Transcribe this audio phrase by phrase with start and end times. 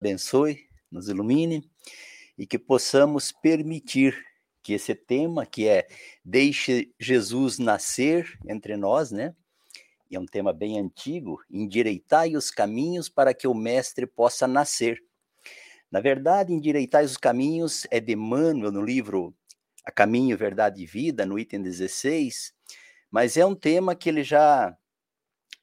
[0.00, 1.68] abençoe, nos ilumine
[2.36, 4.16] e que possamos permitir
[4.62, 5.88] que esse tema, que é
[6.24, 9.34] Deixe Jesus nascer entre nós, né?
[10.10, 15.02] E é um tema bem antigo, endireitai os caminhos para que o mestre possa nascer.
[15.90, 19.34] Na verdade, endireitai os caminhos é de Emmanuel no livro
[19.84, 22.54] A Caminho, Verdade e Vida, no item 16,
[23.10, 24.76] mas é um tema que ele já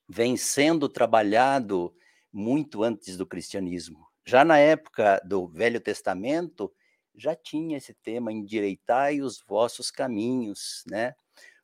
[0.07, 1.95] vem sendo trabalhado
[2.31, 4.05] muito antes do cristianismo.
[4.25, 6.73] Já na época do Velho Testamento,
[7.15, 11.13] já tinha esse tema, endireitai os vossos caminhos, né?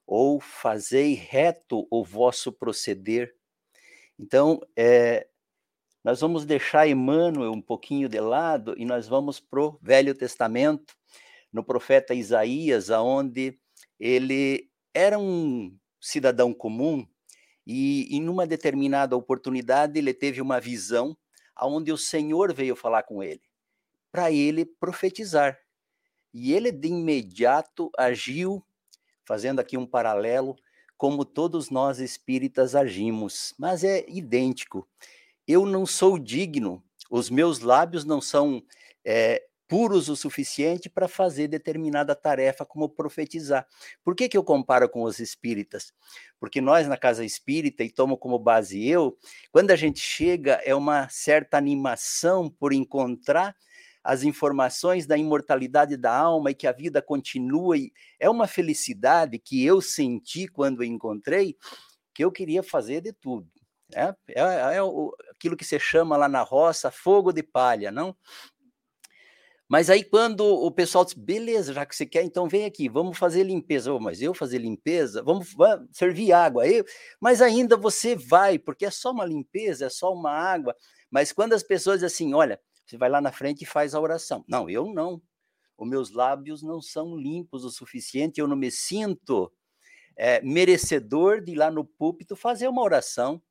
[0.05, 3.33] Ou fazei reto o vosso proceder.
[4.19, 5.27] Então, é,
[6.03, 10.95] nós vamos deixar Emmanuel um pouquinho de lado e nós vamos para o Velho Testamento,
[11.51, 13.59] no profeta Isaías, aonde
[13.99, 17.05] ele era um cidadão comum
[17.65, 21.17] e, em uma determinada oportunidade, ele teve uma visão
[21.61, 23.43] aonde o Senhor veio falar com ele,
[24.11, 25.59] para ele profetizar.
[26.33, 28.65] E ele de imediato agiu,
[29.23, 30.55] fazendo aqui um paralelo,
[30.97, 34.87] como todos nós espíritas agimos, mas é idêntico.
[35.47, 38.63] Eu não sou digno, os meus lábios não são
[39.05, 43.65] é, puros o suficiente para fazer determinada tarefa, como profetizar.
[44.03, 45.93] Por que, que eu comparo com os espíritas?
[46.37, 49.17] Porque nós, na casa espírita, e tomo como base eu,
[49.49, 53.55] quando a gente chega, é uma certa animação por encontrar
[54.03, 57.77] as informações da imortalidade da alma e que a vida continua.
[57.77, 61.55] E é uma felicidade que eu senti quando encontrei,
[62.13, 63.47] que eu queria fazer de tudo.
[63.95, 64.79] É, é, é
[65.31, 68.13] aquilo que se chama lá na roça fogo de palha, não?
[69.71, 73.17] Mas aí quando o pessoal diz, beleza, já que você quer, então vem aqui, vamos
[73.17, 73.93] fazer limpeza.
[73.93, 75.23] Oh, mas eu fazer limpeza?
[75.23, 76.67] Vamos, vamos servir água.
[76.67, 76.83] Eu,
[77.21, 80.75] mas ainda você vai, porque é só uma limpeza, é só uma água.
[81.09, 84.01] Mas quando as pessoas dizem assim, olha, você vai lá na frente e faz a
[84.01, 84.43] oração.
[84.45, 85.21] Não, eu não.
[85.77, 89.49] Os meus lábios não são limpos o suficiente, eu não me sinto
[90.17, 93.41] é, merecedor de ir lá no púlpito fazer uma oração.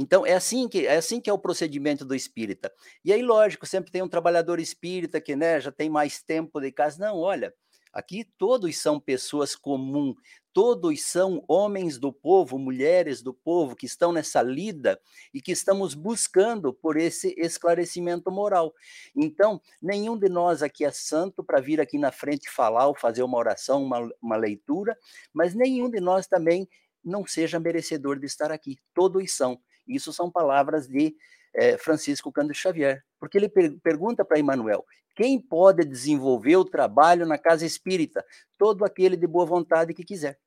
[0.00, 2.72] Então, é assim que é assim que é o procedimento do espírita.
[3.04, 6.72] E aí, lógico, sempre tem um trabalhador espírita que né, já tem mais tempo de
[6.72, 6.98] casa.
[6.98, 7.52] Não, olha,
[7.92, 10.16] aqui todos são pessoas comuns,
[10.54, 14.98] todos são homens do povo, mulheres do povo que estão nessa lida
[15.34, 18.72] e que estamos buscando por esse esclarecimento moral.
[19.14, 23.22] Então, nenhum de nós aqui é santo para vir aqui na frente falar ou fazer
[23.22, 24.96] uma oração, uma, uma leitura,
[25.30, 26.66] mas nenhum de nós também
[27.04, 28.78] não seja merecedor de estar aqui.
[28.94, 29.60] Todos são.
[29.86, 31.14] Isso são palavras de
[31.54, 37.26] é, Francisco Cândido Xavier, porque ele per pergunta para Emmanuel: quem pode desenvolver o trabalho
[37.26, 38.24] na casa espírita?
[38.56, 40.38] Todo aquele de boa vontade que quiser.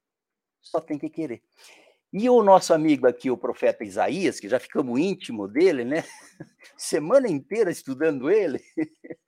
[0.62, 1.42] Só tem que querer.
[2.12, 6.04] E o nosso amigo aqui, o profeta Isaías, que já ficamos íntimo dele, né?
[6.78, 8.62] Semana inteira estudando ele.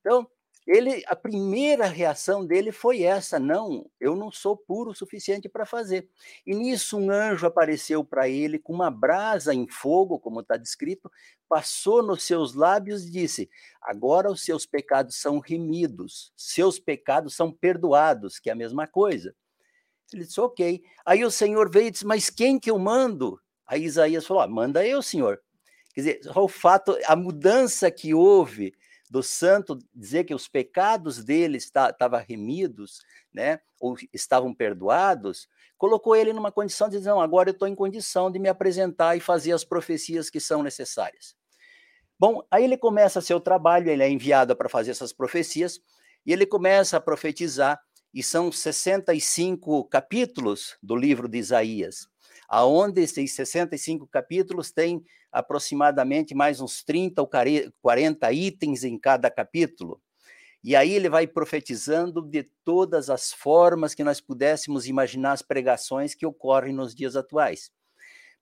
[0.00, 0.24] Então,
[0.68, 5.64] ele, a primeira reação dele foi essa: não, eu não sou puro o suficiente para
[5.64, 6.06] fazer.
[6.46, 11.10] E nisso um anjo apareceu para ele com uma brasa em fogo, como está descrito,
[11.48, 13.48] passou nos seus lábios e disse:
[13.80, 19.34] agora os seus pecados são remidos, seus pecados são perdoados, que é a mesma coisa.
[20.12, 20.82] Ele disse: ok.
[21.06, 23.40] Aí o Senhor veio e disse: mas quem que eu mando?
[23.66, 25.40] Aí Isaías falou: ah, manda eu, Senhor.
[25.94, 28.74] Quer dizer, o fato, a mudança que houve
[29.10, 33.00] do santo dizer que os pecados dele estavam remidos,
[33.32, 37.74] né, ou estavam perdoados, colocou ele numa condição de dizer, não, agora eu estou em
[37.74, 41.36] condição de me apresentar e fazer as profecias que são necessárias.
[42.18, 45.80] Bom, aí ele começa seu trabalho, ele é enviado para fazer essas profecias,
[46.26, 47.80] e ele começa a profetizar,
[48.12, 52.08] e são 65 capítulos do livro de Isaías
[52.48, 57.30] aonde esses 65 capítulos têm aproximadamente mais uns 30 ou
[57.82, 60.00] 40 itens em cada capítulo.
[60.64, 66.14] E aí ele vai profetizando de todas as formas que nós pudéssemos imaginar as pregações
[66.14, 67.70] que ocorrem nos dias atuais.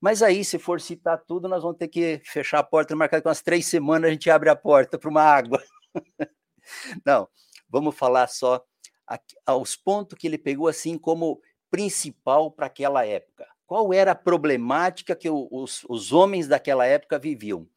[0.00, 3.28] Mas aí, se for citar tudo, nós vamos ter que fechar a porta, marcar com
[3.28, 5.62] umas três semanas a gente abre a porta para uma água.
[7.04, 7.28] Não,
[7.68, 8.64] vamos falar só
[9.44, 13.46] aos pontos que ele pegou assim como principal para aquela época.
[13.66, 17.68] Qual era a problemática que os, os homens daquela época viviam?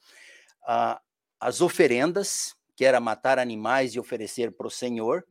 [0.66, 1.02] Ah,
[1.40, 5.26] as oferendas, que era matar animais e oferecer para o Senhor,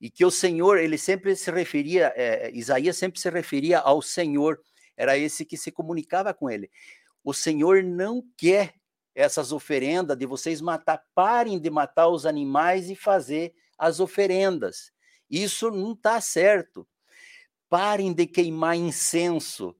[0.00, 4.60] e que o Senhor, ele sempre se referia, é, Isaías sempre se referia ao Senhor,
[4.96, 6.70] era esse que se comunicava com ele.
[7.22, 8.74] O Senhor não quer
[9.14, 14.92] essas oferendas de vocês matar, parem de matar os animais e fazer as oferendas.
[15.28, 16.86] Isso não está certo.
[17.68, 19.76] Parem de queimar incenso,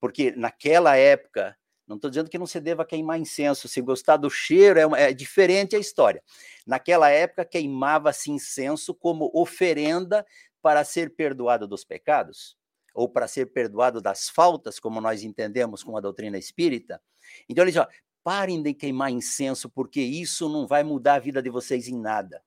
[0.00, 1.56] porque naquela época
[1.88, 3.66] Não estou dizendo que não se deva queimar incenso.
[3.66, 6.22] Se gostar do cheiro, é, é diferente a história.
[6.66, 10.24] Naquela época, queimava-se incenso como oferenda
[10.60, 12.56] para ser perdoado dos pecados,
[12.92, 17.00] ou para ser perdoado das faltas, como nós entendemos com a doutrina espírita.
[17.48, 17.88] Então ele diz: ó,
[18.22, 22.42] parem de queimar incenso, porque isso não vai mudar a vida de vocês em nada.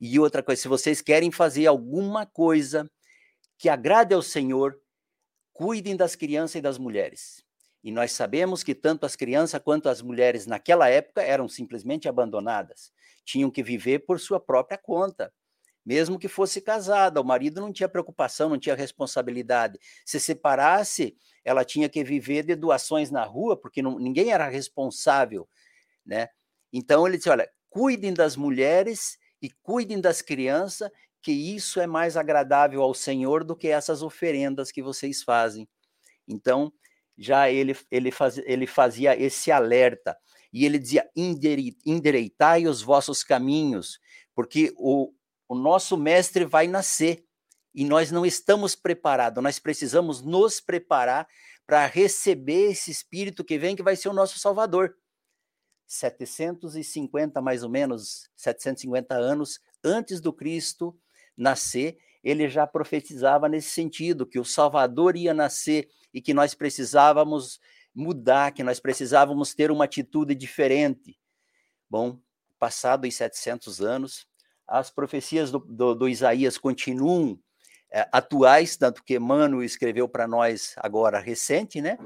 [0.00, 2.90] E outra coisa, se vocês querem fazer alguma coisa
[3.58, 4.78] que agrade ao Senhor,
[5.56, 7.42] cuidem das crianças e das mulheres.
[7.82, 12.92] E nós sabemos que tanto as crianças quanto as mulheres naquela época eram simplesmente abandonadas.
[13.24, 15.32] Tinham que viver por sua própria conta.
[15.84, 19.78] Mesmo que fosse casada, o marido não tinha preocupação, não tinha responsabilidade.
[20.04, 25.48] Se separasse, ela tinha que viver de doações na rua, porque não, ninguém era responsável,
[26.04, 26.28] né?
[26.72, 30.90] Então ele disse: olha, cuidem das mulheres e cuidem das crianças,
[31.22, 35.68] que isso é mais agradável ao Senhor do que essas oferendas que vocês fazem.
[36.26, 36.72] Então,
[37.16, 40.16] já ele, ele, faz, ele fazia esse alerta.
[40.52, 41.08] E ele dizia:
[41.84, 43.98] endireitai os vossos caminhos,
[44.34, 45.12] porque o,
[45.48, 47.24] o nosso mestre vai nascer
[47.74, 51.28] e nós não estamos preparados, nós precisamos nos preparar
[51.66, 54.96] para receber esse espírito que vem, que vai ser o nosso Salvador.
[55.86, 60.98] 750, mais ou menos, 750 anos antes do Cristo
[61.36, 67.60] nascer, ele já profetizava nesse sentido, que o Salvador ia nascer e que nós precisávamos
[67.94, 71.18] mudar, que nós precisávamos ter uma atitude diferente.
[71.88, 72.20] Bom,
[72.58, 74.26] passados 700 anos,
[74.66, 77.38] as profecias do, do, do Isaías continuam
[77.92, 81.96] é, atuais, tanto que Emmanuel escreveu para nós agora recente, né?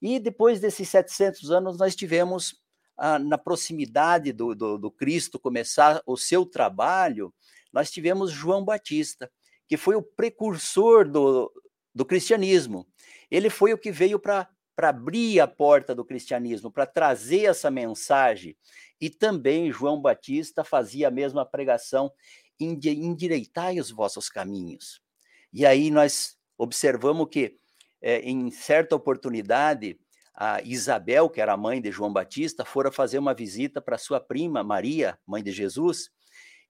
[0.00, 2.60] E depois desses 700 anos, nós tivemos,
[2.96, 7.32] ah, na proximidade do, do, do Cristo começar o seu trabalho,
[7.72, 9.30] nós tivemos João Batista,
[9.68, 11.52] que foi o precursor do,
[11.94, 12.86] do cristianismo.
[13.30, 18.56] Ele foi o que veio para abrir a porta do cristianismo, para trazer essa mensagem.
[19.00, 22.12] E também João Batista fazia a mesma pregação:
[22.60, 25.00] endireitai os vossos caminhos.
[25.52, 27.56] E aí nós observamos que,
[28.00, 29.98] é, em certa oportunidade,
[30.34, 34.18] a Isabel, que era a mãe de João Batista, fora fazer uma visita para sua
[34.18, 36.10] prima Maria, mãe de Jesus,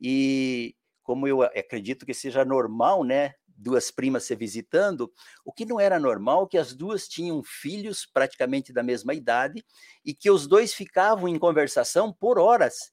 [0.00, 5.12] e como eu acredito que seja normal, né, duas primas se visitando,
[5.44, 9.64] o que não era normal que as duas tinham filhos praticamente da mesma idade
[10.04, 12.92] e que os dois ficavam em conversação por horas.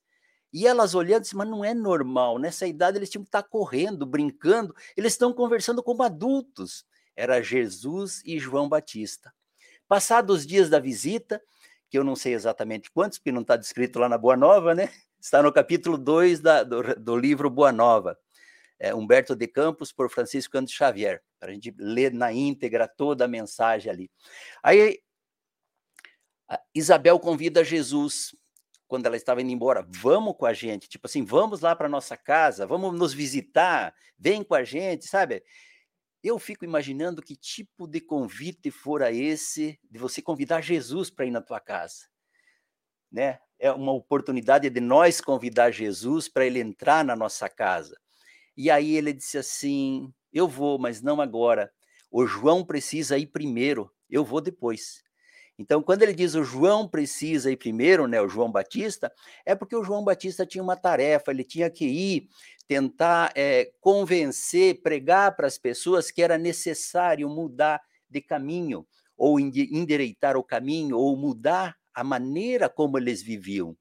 [0.52, 4.76] E elas olhando, mas não é normal, nessa idade eles tinham que estar correndo, brincando,
[4.98, 6.86] eles estão conversando como adultos.
[7.16, 9.34] Era Jesus e João Batista.
[9.88, 11.42] Passados os dias da visita,
[11.90, 14.90] que eu não sei exatamente quantos, porque não está descrito lá na Boa Nova, né?
[15.19, 18.18] Está no capítulo 2 do, do livro Boa Nova
[18.80, 23.25] é, Humberto de Campos por Francisco Cândido Xavier, para a gente ler na íntegra toda
[23.25, 24.12] a mensagem ali.
[24.63, 25.00] Aí
[26.74, 28.33] Isabel convida Jesus
[28.88, 32.18] quando ela estava indo embora, vamos com a gente, tipo assim, vamos lá para nossa
[32.18, 35.44] casa, vamos nos visitar, vem com a gente, sabe?
[36.24, 41.30] Eu fico imaginando que tipo de convite fora esse de você convidar Jesus para ir
[41.30, 42.07] na tua casa,
[43.12, 43.40] né?
[43.60, 47.98] É uma oportunidade de nós convidar Jesus para ele entrar na nossa casa.
[48.56, 51.72] E aí ele disse assim: Eu vou, mas não agora.
[52.12, 55.04] O João precisa ir primeiro, eu vou depois.
[55.60, 59.12] Então, quando ele diz o João precisa ir primeiro, né, o João Batista,
[59.46, 62.30] é porque o João Batista tinha uma tarefa, ele tinha que ir
[62.66, 70.38] tentar é, convencer, pregar para as pessoas que era necessário mudar de caminho, ou endireitar
[70.38, 73.78] o caminho, ou mudar a maneira como eles viviam.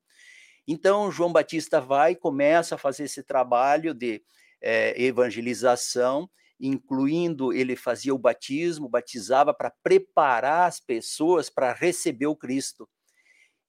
[0.67, 4.23] Então, João Batista vai, começa a fazer esse trabalho de
[4.61, 6.29] é, evangelização,
[6.61, 12.89] incluindo ele fazia o batismo, batizava para preparar as pessoas para receber o Cristo.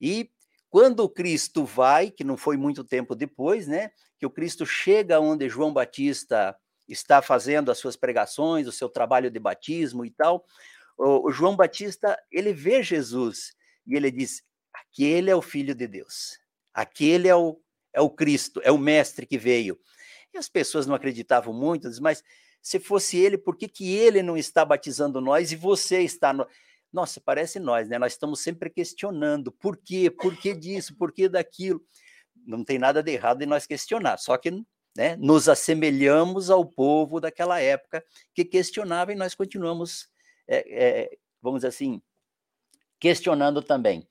[0.02, 0.30] E
[0.70, 5.20] quando o Cristo vai, que não foi muito tempo depois, né, que o Cristo chega
[5.20, 6.56] onde João Batista
[6.88, 10.44] está fazendo as suas pregações, o seu trabalho de batismo e tal,
[10.98, 13.54] o João Batista, ele vê Jesus
[13.90, 14.44] e ele diz:
[14.74, 16.40] aquele é o Filho de Deus,
[16.74, 17.60] aquele é o,
[17.94, 19.80] é o Cristo, é o Mestre que veio.
[20.34, 22.24] E as pessoas não acreditavam muito, mas
[22.62, 26.48] se fosse ele, por que, que ele não está batizando nós e você está no...
[26.92, 27.98] Nossa, parece nós, né?
[28.00, 31.82] Nós estamos sempre questionando por quê, por que disso, por que daquilo.
[32.46, 34.52] Não tem nada de errado em nós questionar, só que
[34.96, 38.04] né, nos assemelhamos ao povo daquela época
[38.34, 40.10] que questionava e nós continuamos,
[40.48, 42.02] é, é, vamos dizer assim,
[43.00, 44.08] questionando também.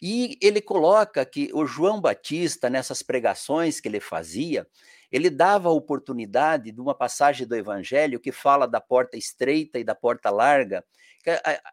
[0.00, 4.66] E ele coloca que o João Batista, nessas pregações que ele fazia,
[5.12, 9.84] ele dava a oportunidade de uma passagem do Evangelho que fala da porta estreita e
[9.84, 10.82] da porta larga.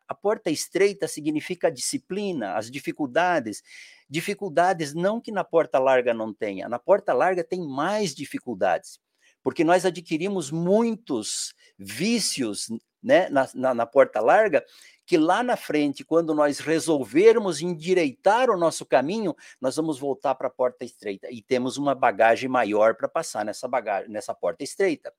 [0.08, 3.64] A, porta estreita significa a disciplina, as dificuldades.
[4.08, 9.00] Dificuldades não que na porta larga não tenha, na porta larga tem mais dificuldades,
[9.42, 12.68] porque nós adquirimos muitos vícios
[13.02, 14.64] né, na, na, na porta larga
[15.10, 20.50] que lá na frente, quando nós resolvermos endireitar o nosso caminho, nós vamos voltar para
[20.50, 25.12] a porta estreita e temos uma bagagem maior para passar nessa bagagem, nessa porta estreita.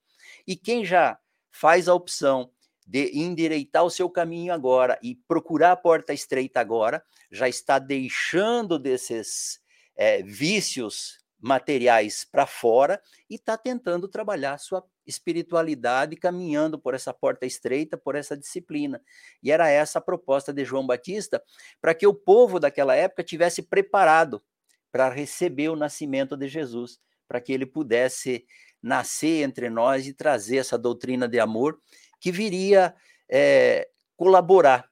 [0.46, 1.18] E quem já
[1.50, 2.52] faz a opção
[2.86, 8.78] de endireitar o seu caminho agora e procurar a porta estreita agora, já está deixando
[8.78, 9.60] desses
[9.96, 17.44] é, vícios materiais para fora e está tentando trabalhar sua espiritualidade caminhando por essa porta
[17.44, 19.02] estreita, por essa disciplina.
[19.42, 21.42] E era essa a proposta de João Batista,
[21.80, 24.42] para que o povo daquela época tivesse preparado
[24.90, 26.98] para receber o nascimento de Jesus,
[27.28, 28.46] para que ele pudesse
[28.82, 31.78] nascer entre nós e trazer essa doutrina de amor
[32.18, 32.94] que viria
[33.28, 34.88] é, colaborar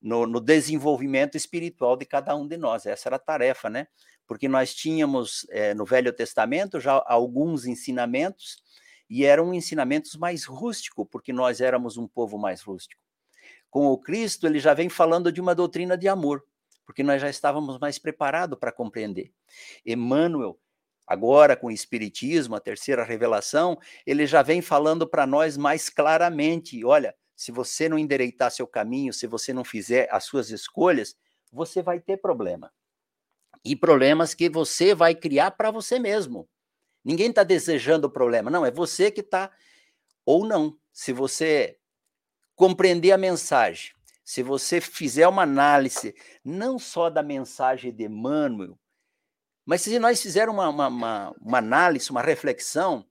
[0.00, 2.86] no, no, desenvolvimento espiritual de cada um de nós.
[2.86, 3.86] Essa era a tarefa, né?
[4.26, 8.62] Porque nós tínhamos é, no Velho Testamento já alguns ensinamentos
[9.08, 13.00] e eram ensinamentos mais rústicos, porque nós éramos um povo mais rústico.
[13.70, 16.44] Com o Cristo, ele já vem falando de uma doutrina de amor,
[16.86, 19.32] porque nós já estávamos mais preparados para compreender.
[19.84, 20.58] Emmanuel,
[21.06, 26.84] agora com o Espiritismo, a terceira revelação, ele já vem falando para nós mais claramente:
[26.84, 31.16] olha, se você não endereitar seu caminho, se você não fizer as suas escolhas,
[31.50, 32.72] você vai ter problema.
[33.64, 36.48] E problemas que você vai criar para você mesmo.
[37.04, 39.52] Ninguém está desejando o problema, não, é você que está,
[40.24, 40.78] ou não.
[40.92, 41.78] Se você
[42.54, 43.94] compreender a mensagem,
[44.24, 48.78] se você fizer uma análise não só da mensagem de Emmanuel,
[49.66, 53.06] mas se nós fizermos uma, uma, uma, uma análise, uma reflexão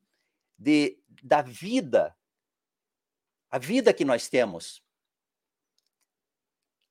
[0.58, 2.16] de, da vida,
[3.50, 4.84] a vida que nós temos.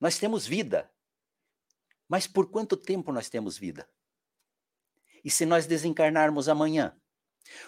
[0.00, 0.90] Nós temos vida.
[2.08, 3.88] Mas por quanto tempo nós temos vida?
[5.24, 6.94] E se nós desencarnarmos amanhã?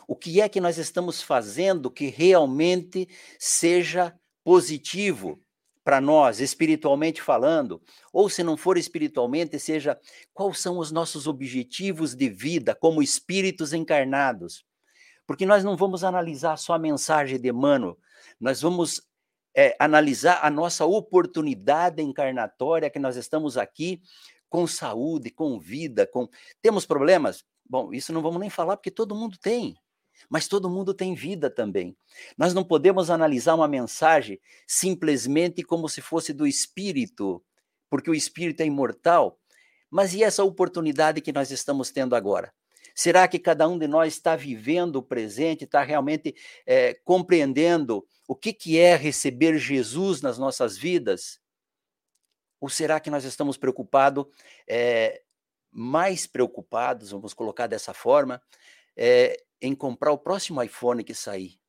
[0.07, 3.09] O que é que nós estamos fazendo que realmente
[3.39, 5.41] seja positivo
[5.85, 7.83] para nós, espiritualmente falando?
[8.13, 9.99] Ou se não for espiritualmente, seja
[10.33, 14.65] quais são os nossos objetivos de vida como espíritos encarnados?
[15.27, 17.99] Porque nós não vamos analisar só a mensagem de Emmanuel,
[18.41, 19.03] nós vamos
[19.57, 24.03] é, analisar a nossa oportunidade encarnatória que nós estamos aqui
[24.55, 26.29] com saúde, com vida, com
[26.63, 27.45] temos problemas?
[27.69, 29.75] Bom, isso não vamos nem falar porque todo mundo tem.
[30.31, 31.97] Mas todo mundo tem vida também.
[32.39, 37.43] Nós não podemos analisar uma mensagem simplesmente como se fosse do espírito,
[37.91, 39.41] porque o espírito é imortal.
[39.91, 42.55] Mas e essa oportunidade que nós estamos tendo agora?
[42.95, 46.33] Será que cada um de nós está vivendo o presente, está realmente
[46.65, 51.41] é, compreendendo o que, que é receber Jesus nas nossas vidas?
[52.65, 54.25] Ou será que nós estamos preocupados,
[54.67, 55.21] é,
[55.71, 58.41] mais preocupados, vamos colocar dessa forma,
[58.97, 61.61] é, em comprar o próximo iPhone que sair,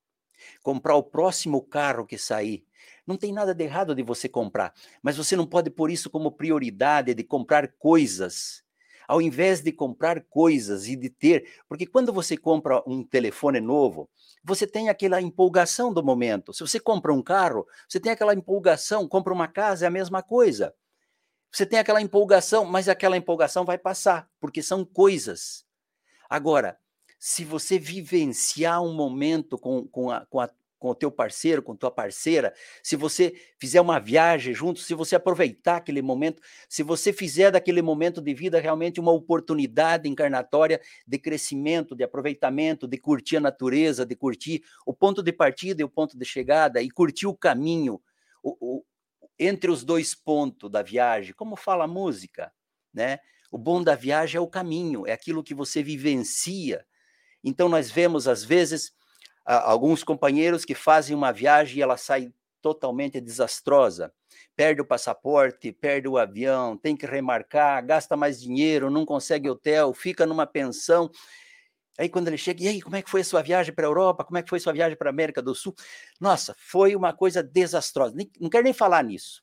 [0.64, 2.66] comprar o próximo carro que sair.
[3.06, 4.74] Não tem nada de errado de você comprar,
[5.04, 8.64] mas você não pode pôr isso como prioridade de comprar coisas,
[9.06, 14.10] ao invés de comprar coisas e de ter, porque quando você compra um telefone novo,
[14.42, 16.54] você tem aquela empolgação do momento.
[16.54, 20.24] Se você compra um carro, você tem aquela empolgação, compra uma casa, é a mesma
[20.24, 20.74] coisa.
[21.56, 25.66] Você tem aquela empolgação, mas aquela empolgação vai passar, porque são coisas.
[26.30, 26.78] Agora,
[27.18, 31.74] se você vivenciar um momento com, com, a, com, a, com o teu parceiro, com
[31.74, 37.14] tua parceira, se você fizer uma viagem junto, se você aproveitar aquele momento, se você
[37.14, 43.38] fizer daquele momento de vida realmente uma oportunidade encarnatória de crescimento, de aproveitamento, de curtir
[43.38, 47.28] a natureza, de curtir o ponto de partida e o ponto de chegada e curtir
[47.28, 48.02] o caminho,
[48.44, 48.84] o,
[49.40, 52.52] entre os dois pontos da viagem, como fala a música,
[52.94, 53.20] né?
[53.52, 56.86] O bom da viagem é o caminho, é aquilo que você vivencia.
[57.44, 58.94] Então nós vemos às vezes
[59.46, 64.12] alguns companheiros que fazem uma viagem e ela sai totalmente desastrosa.
[64.56, 69.94] Perde o passaporte, perde o avião, tem que remarcar, gasta mais dinheiro, não consegue hotel,
[69.94, 71.12] fica numa pensão
[71.98, 73.90] Aí quando ele chega, e aí, como é que foi a sua viagem para a
[73.90, 74.24] Europa?
[74.26, 75.74] Como é que foi a sua viagem para a América do Sul?
[76.20, 78.14] Nossa, foi uma coisa desastrosa.
[78.16, 79.42] Nem, não quero nem falar nisso.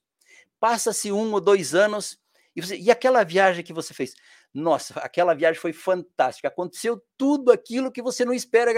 [0.60, 2.18] Passa-se um ou dois anos,
[2.54, 4.14] e, você, e aquela viagem que você fez?
[4.52, 6.48] Nossa, aquela viagem foi fantástica.
[6.48, 8.72] Aconteceu tudo aquilo que você não espera.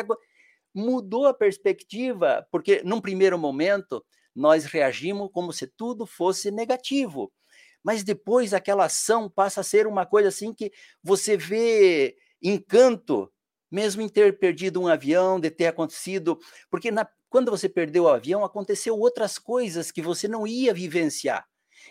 [0.73, 4.05] Mudou a perspectiva, porque num primeiro momento
[4.35, 7.33] nós reagimos como se tudo fosse negativo.
[7.85, 13.31] mas depois aquela ação passa a ser uma coisa assim que você vê encanto,
[13.75, 16.39] mesmo em ter perdido um avião, de ter acontecido,
[16.71, 21.45] porque na, quando você perdeu o avião, aconteceu outras coisas que você não ia vivenciar.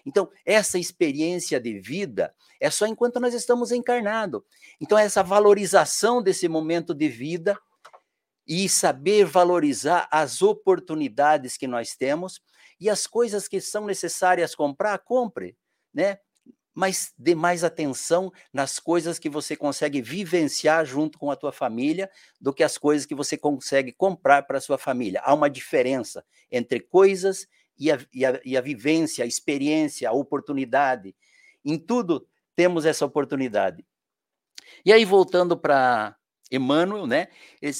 [0.06, 4.42] Então, essa experiência de vida é só enquanto nós estamos encarnados.
[4.80, 7.60] Então, essa valorização desse momento de vida
[8.48, 12.42] e saber valorizar as oportunidades que nós temos
[12.80, 15.58] e as coisas que são necessárias comprar, compre,
[15.94, 16.18] né?
[16.74, 22.10] Mas dê mais atenção nas coisas que você consegue vivenciar junto com a tua família
[22.42, 25.22] do que as coisas que você consegue comprar para a sua família.
[25.24, 30.14] Há uma diferença entre coisas e a, e, a, e a vivência, a experiência, a
[30.14, 31.16] oportunidade.
[31.64, 33.86] Em tudo temos essa oportunidade.
[34.86, 36.16] E aí, voltando para
[36.52, 37.28] Emmanuel, né?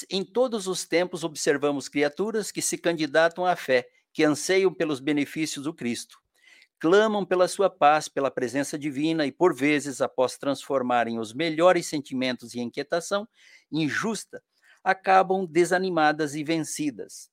[0.10, 5.66] em todos os tempos observamos criaturas que se candidatam à fé, que anseiam pelos benefícios
[5.66, 6.20] do Cristo,
[6.84, 12.54] clamam pela sua paz, pela presença divina e, por vezes, após transformarem os melhores sentimentos
[12.56, 13.26] em inquietação
[13.72, 14.44] injusta,
[14.84, 17.32] acabam desanimadas e vencidas.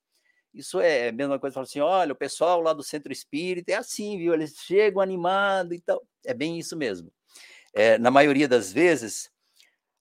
[0.55, 3.75] Isso é a mesma coisa, fala assim, olha, o pessoal lá do centro espírita é
[3.75, 4.33] assim, viu?
[4.33, 6.01] Eles chegam animados e tal.
[6.25, 7.13] É bem isso mesmo.
[7.75, 9.33] É, na maioria das vezes,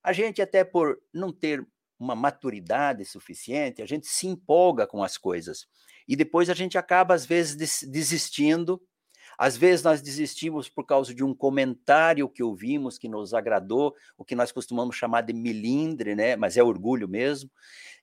[0.04, 5.18] a gente, até por não ter uma maturidade suficiente, a gente se empolga com as
[5.18, 5.66] coisas.
[6.08, 8.80] E depois a gente acaba, às vezes, desistindo.
[9.40, 14.26] Às vezes nós desistimos por causa de um comentário que ouvimos que nos agradou, o
[14.26, 16.36] que nós costumamos chamar de milindre, né?
[16.36, 17.50] mas é orgulho mesmo,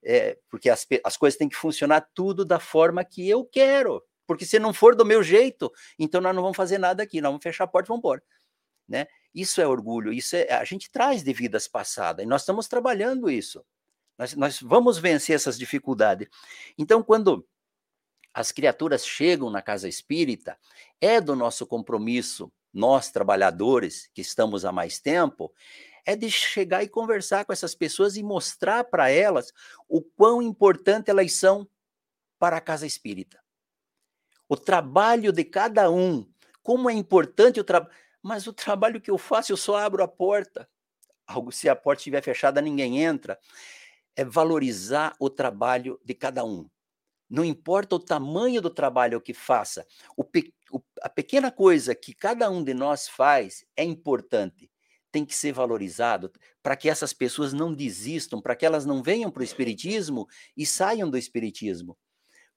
[0.03, 4.03] é, porque as, as coisas têm que funcionar tudo da forma que eu quero.
[4.27, 7.29] Porque se não for do meu jeito, então nós não vamos fazer nada aqui, nós
[7.29, 8.23] vamos fechar a porta e vamos embora.
[8.89, 9.07] Né?
[9.35, 13.29] Isso é orgulho, isso é, a gente traz de vidas passadas e nós estamos trabalhando
[13.29, 13.63] isso.
[14.17, 16.29] Nós, nós vamos vencer essas dificuldades.
[16.79, 17.47] Então, quando
[18.37, 20.59] as criaturas chegam na casa espírita,
[21.01, 25.53] é do nosso compromisso, nós trabalhadores que estamos há mais tempo,
[26.05, 29.53] é de chegar e conversar com essas pessoas e mostrar para elas
[29.89, 31.69] o quão importante elas são
[32.39, 33.41] para a casa espírita.
[34.49, 36.29] O trabalho de cada um,
[36.63, 37.93] como é importante o trabalho
[38.27, 40.69] mas o trabalho que eu faço, eu só abro a porta.
[41.53, 43.39] Se a porta estiver fechada, ninguém entra.
[44.17, 46.69] É valorizar o trabalho de cada um.
[47.31, 50.53] Não importa o tamanho do trabalho que faça, o pe...
[51.03, 54.71] a pequena coisa que cada um de nós faz é importante.
[55.13, 56.31] Tem que ser valorizado
[56.63, 60.27] para que essas pessoas não desistam, para que elas não venham para o Espiritismo
[60.57, 61.97] e saiam do Espiritismo.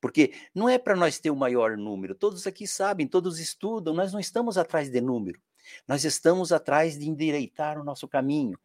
[0.02, 4.13] Porque não é para nós ter o maior número, todos aqui sabem, todos estudam, nós
[4.13, 5.41] não estamos atrás de número.
[5.88, 8.58] Nós estamos atrás de endireitar o nosso caminho.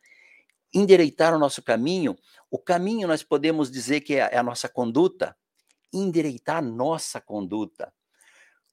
[0.72, 2.16] Endireitar o nosso caminho,
[2.50, 5.36] o caminho nós podemos dizer que é a nossa conduta,
[5.92, 7.92] endireitar a nossa conduta.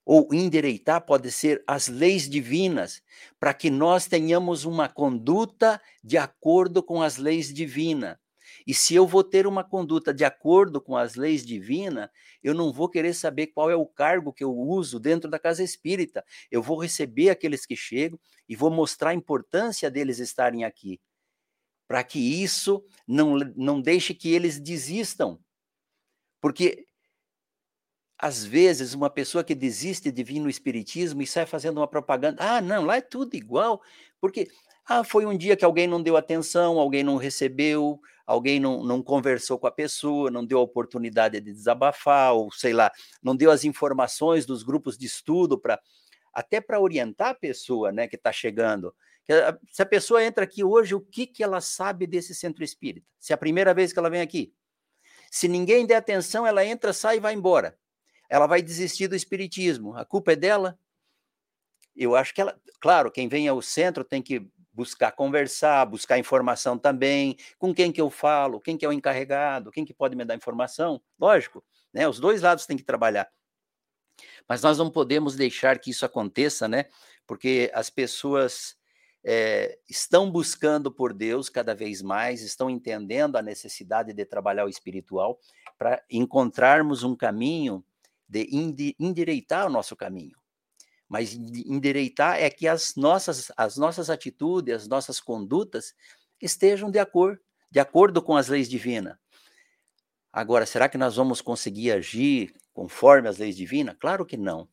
[0.06, 3.02] Ou endireitar pode ser as leis divinas,
[3.40, 8.18] para que nós tenhamos uma conduta de acordo com as leis divinas.
[8.66, 12.10] E se eu vou ter uma conduta de acordo com as leis divinas,
[12.44, 15.64] eu não vou querer saber qual é o cargo que eu uso dentro da casa
[15.64, 16.24] espírita.
[16.50, 21.00] Eu vou receber aqueles que chegam e vou mostrar a importância deles estarem aqui,
[21.88, 25.40] para que isso não, não deixe que eles desistam.
[26.42, 26.86] Porque
[28.22, 32.38] às vezes, uma pessoa que desiste de vir no espiritismo e sai fazendo uma propaganda,
[32.40, 33.82] ah, não, lá é tudo igual,
[34.20, 34.48] porque
[34.88, 39.02] ah, foi um dia que alguém não deu atenção, alguém não recebeu, alguém não, não
[39.02, 42.92] conversou com a pessoa, não deu a oportunidade de desabafar, ou sei lá,
[43.24, 45.82] não deu as informações dos grupos de estudo para
[46.32, 48.94] até para orientar a pessoa né, que está chegando.
[49.72, 53.08] Se a pessoa entra aqui hoje, o que, que ela sabe desse centro espírita?
[53.20, 54.54] Se é a primeira vez que ela vem aqui.
[55.32, 57.78] Se ninguém der atenção, ela entra, sai e vai embora.
[58.32, 59.94] Ela vai desistir do espiritismo.
[59.98, 60.80] A culpa é dela?
[61.94, 66.78] Eu acho que ela, claro, quem vem ao centro tem que buscar conversar, buscar informação
[66.78, 70.24] também, com quem que eu falo, quem que é o encarregado, quem que pode me
[70.24, 71.62] dar informação, lógico,
[71.94, 72.08] né?
[72.08, 73.30] Os dois lados têm que trabalhar.
[74.48, 76.86] Mas nós não podemos deixar que isso aconteça, né?
[77.28, 78.78] Porque as pessoas
[79.26, 84.70] é, estão buscando por Deus cada vez mais, estão entendendo a necessidade de trabalhar o
[84.70, 85.38] espiritual
[85.78, 87.84] para encontrarmos um caminho
[88.32, 90.42] de endireitar o nosso caminho
[91.12, 95.94] mas endireitar é que as nossas, as nossas atitudes, as nossas condutas
[96.42, 99.18] estejam de acordo, de acordo com as leis divinas.
[100.32, 103.98] Agora, será que nós vamos conseguir agir conforme as leis divinas?
[104.00, 104.70] Claro que não.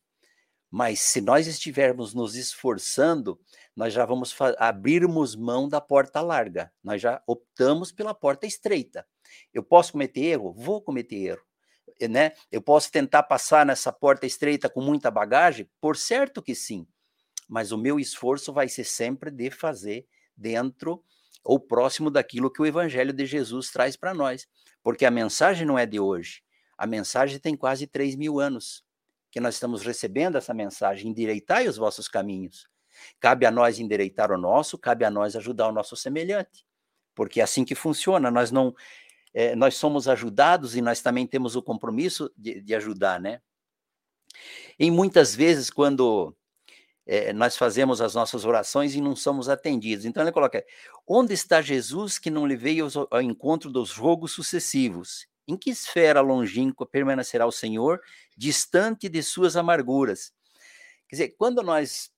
[0.71, 3.37] Mas se nós estivermos nos esforçando,
[3.75, 6.71] nós já vamos abrirmos mão da porta larga.
[6.81, 9.05] Nós já optamos pela porta estreita.
[9.53, 10.53] Eu posso cometer erro?
[10.53, 11.48] Vou cometer erro
[12.07, 12.31] né?
[12.51, 15.69] Eu posso tentar passar nessa porta estreita com muita bagagem?
[15.81, 16.87] Por certo que sim.
[17.47, 20.07] mas o meu esforço vai ser sempre de fazer
[20.37, 21.03] dentro
[21.43, 24.47] ou próximo daquilo que o Evangelho de Jesus traz para nós.
[24.83, 26.43] Porque a mensagem não é de hoje.
[26.77, 28.85] A mensagem tem quase 3 mil anos
[29.31, 31.09] que nós estamos recebendo essa mensagem.
[31.09, 32.67] Endireitai os vossos caminhos.
[33.19, 36.65] Cabe a nós endireitar o nosso, cabe a nós ajudar o nosso semelhante.
[37.15, 38.29] Porque é assim que funciona.
[38.29, 38.73] Nós não.
[39.33, 43.41] É, nós somos ajudados e nós também temos o compromisso de, de ajudar, né?
[44.77, 46.35] E muitas vezes, quando
[47.11, 50.05] é, nós fazemos as nossas orações e não somos atendidos.
[50.05, 50.63] Então ele coloca:
[51.07, 55.27] onde está Jesus que não lhe veio ao encontro dos rogos sucessivos?
[55.47, 57.99] Em que esfera longínqua permanecerá o Senhor,
[58.37, 60.31] distante de suas amarguras?
[61.07, 62.11] Quer dizer, quando nós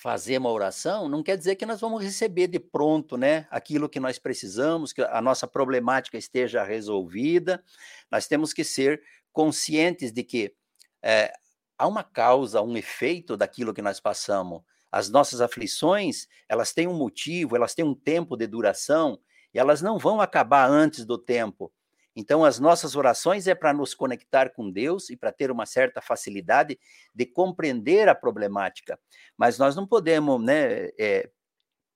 [0.00, 3.98] fazemos a oração, não quer dizer que nós vamos receber de pronto, né, aquilo que
[3.98, 7.62] nós precisamos, que a nossa problemática esteja resolvida.
[8.10, 10.54] Nós temos que ser conscientes de que
[11.02, 11.32] é,
[11.76, 14.62] há uma causa, um efeito daquilo que nós passamos.
[14.90, 19.18] As nossas aflições, elas têm um motivo, elas têm um tempo de duração,
[19.52, 21.72] e elas não vão acabar antes do tempo.
[22.20, 26.02] Então, as nossas orações é para nos conectar com Deus e para ter uma certa
[26.02, 26.76] facilidade
[27.14, 28.98] de compreender a problemática.
[29.36, 31.30] Mas nós não podemos né, é,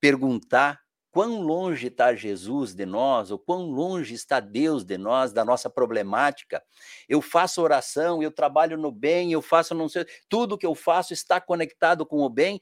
[0.01, 0.81] perguntar
[1.11, 5.69] quão longe está Jesus de nós, ou quão longe está Deus de nós, da nossa
[5.69, 6.63] problemática.
[7.09, 11.13] Eu faço oração, eu trabalho no bem, eu faço não sei, tudo que eu faço
[11.13, 12.61] está conectado com o bem.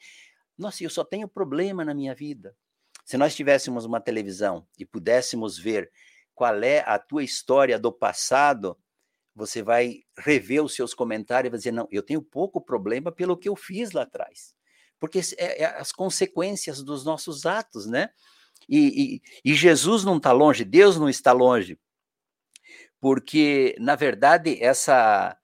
[0.56, 2.56] Nossa, eu só tenho problema na minha vida.
[3.04, 5.90] Se nós tivéssemos uma televisão e pudéssemos ver
[6.40, 8.74] qual é a tua história do passado,
[9.34, 13.36] você vai rever os seus comentários e vai dizer: não, eu tenho pouco problema pelo
[13.36, 14.54] que eu fiz lá atrás.
[14.98, 18.08] Porque é, é as consequências dos nossos atos, né?
[18.66, 21.78] E, e, e Jesus não está longe, Deus não está longe,
[22.98, 25.36] porque, na verdade, essa,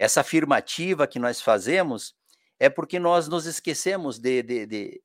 [0.00, 2.16] essa afirmativa que nós fazemos
[2.58, 5.02] é porque nós nos esquecemos de, de, de,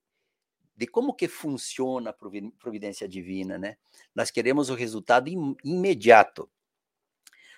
[0.75, 2.13] de como que funciona a
[2.59, 3.77] providência divina, né?
[4.13, 6.49] Nós queremos o resultado im, imediato.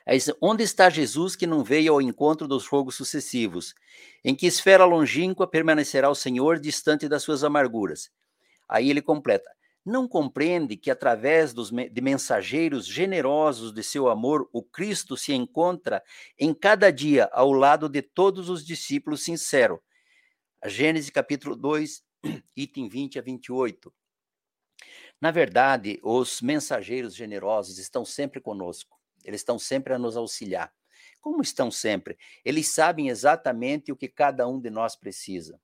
[0.05, 3.75] É isso, onde está Jesus que não veio ao encontro dos fogos sucessivos?
[4.23, 8.09] Em que esfera longínqua permanecerá o Senhor distante das suas amarguras?
[8.69, 9.49] Aí ele completa:
[9.85, 16.03] não compreende que através dos, de mensageiros generosos de seu amor, o Cristo se encontra
[16.37, 19.79] em cada dia ao lado de todos os discípulos sinceros.
[20.65, 22.03] Gênesis capítulo 2,
[22.55, 23.93] item 20 a 28.
[25.19, 28.97] Na verdade, os mensageiros generosos estão sempre conosco.
[29.23, 30.73] Eles estão sempre a nos auxiliar.
[31.19, 32.17] Como estão sempre?
[32.45, 35.59] Eles sabem exatamente o que cada um de nós precisa.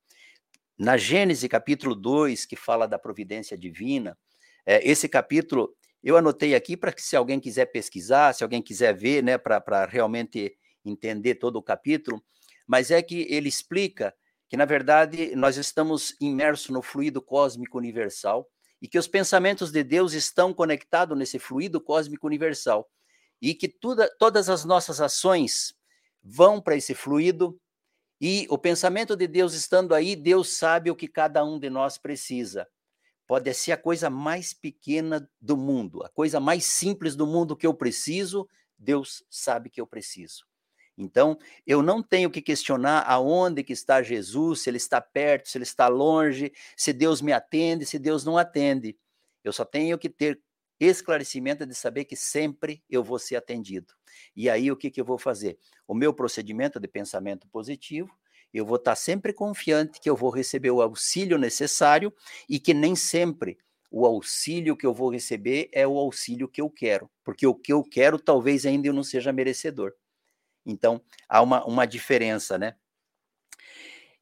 [0.78, 4.18] Na Gênesis capítulo 2, que fala da providência divina,
[4.66, 8.94] é, esse capítulo eu anotei aqui para que se alguém quiser pesquisar, se alguém quiser
[8.94, 12.22] ver, né, para realmente entender todo o capítulo,
[12.68, 14.14] mas é que ele explica
[14.54, 18.48] que, na verdade, nós estamos imersos no fluido cósmico universal
[18.80, 22.88] e que os pensamentos de Deus estão conectados nesse fluido cósmico universal
[23.42, 25.74] e que todas as nossas ações
[26.22, 27.60] vão para esse fluido
[28.22, 31.98] e o pensamento de Deus estando aí, Deus sabe o que cada um de nós
[31.98, 32.68] precisa.
[33.26, 37.66] Pode ser a coisa mais pequena do mundo, a coisa mais simples do mundo que
[37.66, 40.46] eu preciso, Deus sabe que eu preciso.
[40.98, 45.58] Então, eu não tenho que questionar aonde que está Jesus, se ele está perto, se
[45.58, 48.96] ele está longe, se Deus me atende, se Deus não atende.
[49.44, 50.40] Eu só tenho que ter
[50.80, 53.94] esclarecimento de saber que sempre eu vou ser atendido.
[54.36, 55.58] E aí o que, que eu vou fazer?
[55.88, 58.10] O meu procedimento de pensamento positivo,
[58.54, 62.14] eu vou estar sempre confiante que eu vou receber o auxílio necessário
[62.48, 63.58] e que nem sempre
[63.90, 67.74] o auxílio que eu vou receber é o auxílio que eu quero, porque o que
[67.74, 69.94] eu quero talvez ainda eu não seja merecedor.
[70.66, 72.76] Então, há uma, uma diferença, né?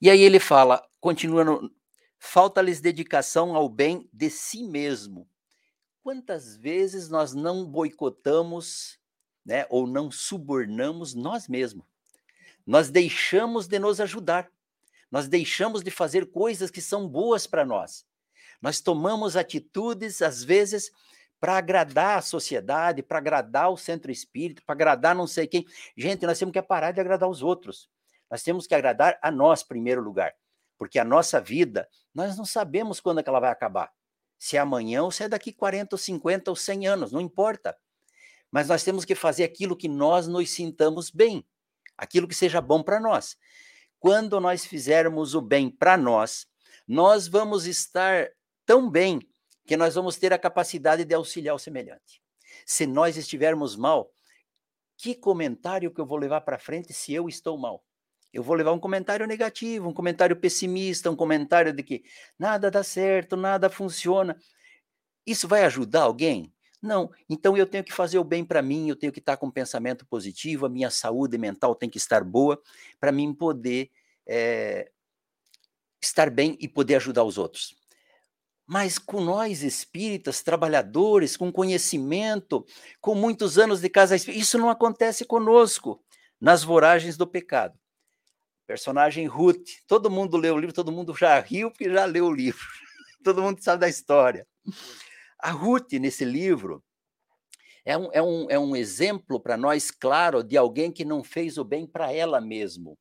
[0.02, 1.72] E aí ele fala, continuando,
[2.18, 5.28] falta-lhes dedicação ao bem de si mesmo.
[6.02, 9.00] Quantas vezes nós não boicotamos
[9.46, 11.86] né, ou não subornamos nós mesmos.
[12.66, 14.50] Nós deixamos de nos ajudar.
[15.10, 18.06] Nós deixamos de fazer coisas que são boas para nós.
[18.62, 20.92] Nós tomamos atitudes, às vezes,
[21.42, 25.66] para agradar a sociedade, para agradar o centro espírita, para agradar não sei quem.
[25.98, 27.90] Gente, nós temos que parar de agradar os outros.
[28.30, 30.34] Nós temos que agradar a nós, em primeiro lugar.
[30.78, 33.92] Porque a nossa vida, nós não sabemos quando é que ela vai acabar.
[34.40, 37.76] Se é amanhã ou se é daqui 40 ou 50 ou 100 anos, não importa
[38.52, 41.46] mas nós temos que fazer aquilo que nós nos sintamos bem,
[41.98, 43.38] aquilo que seja bom para nós.
[43.98, 46.46] Quando nós fizermos o bem para nós,
[46.86, 48.28] nós vamos estar
[48.66, 49.20] tão bem
[49.66, 52.22] que nós vamos ter a capacidade de auxiliar o semelhante.
[52.66, 54.12] Se nós estivermos mal,
[54.98, 57.84] que comentário que eu vou levar para frente se eu estou mal?
[58.34, 62.04] Eu vou levar um comentário negativo, um comentário pessimista, um comentário de que
[62.40, 64.38] nada dá certo, nada funciona.
[65.26, 66.54] Isso vai ajudar alguém?
[66.82, 67.12] Não.
[67.30, 69.52] Então eu tenho que fazer o bem para mim, eu tenho que estar com um
[69.52, 72.62] pensamento positivo, a minha saúde mental tem que estar boa
[73.00, 73.92] para mim poder
[74.26, 74.90] é,
[76.02, 77.76] estar bem e poder ajudar os outros.
[78.72, 82.66] Mas com nós espíritas, trabalhadores, com conhecimento,
[83.02, 86.02] com muitos anos de casa espírita, isso não acontece conosco
[86.40, 87.78] nas voragens do pecado.
[88.66, 92.34] Personagem Ruth, todo mundo leu o livro, todo mundo já riu porque já leu o
[92.34, 92.66] livro.
[93.22, 94.48] todo mundo sabe da história.
[95.38, 96.82] A Ruth, nesse livro,
[97.84, 101.58] é um, é um, é um exemplo para nós, claro, de alguém que não fez
[101.58, 102.98] o bem para ela mesmo.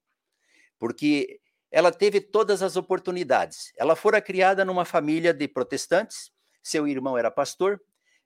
[0.81, 1.39] Porque
[1.71, 3.73] ela teve todas as oportunidades.
[3.77, 7.81] Ela fora criada numa família de protestantes, seu irmão era pastor.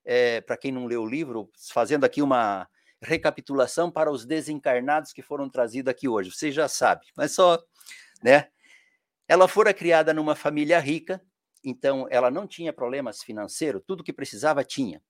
[0.07, 2.69] É, para quem não leu o livro, fazendo aqui uma
[3.01, 6.31] recapitulação para os desencarnados que foram trazidos aqui hoje.
[6.31, 7.63] Você já sabe, mas só,
[8.23, 8.49] né?
[9.27, 11.23] Ela fora criada numa família rica,
[11.65, 15.03] então ela não tinha problemas financeiros, tudo que precisava tinha.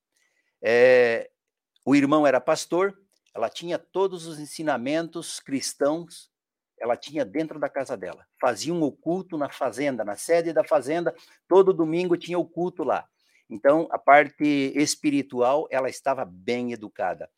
[0.63, 1.29] É,
[1.85, 2.97] o irmão era pastor,
[3.35, 6.31] ela tinha todos os ensinamentos cristãos
[6.85, 8.27] ela tinha dentro da casa dela.
[8.39, 11.15] Faziam o culto na fazenda, na sede da fazenda,
[11.49, 13.09] todo domingo tinha o culto lá.
[13.49, 14.45] Então, a parte
[14.77, 17.31] espiritual, ela estava bem educada.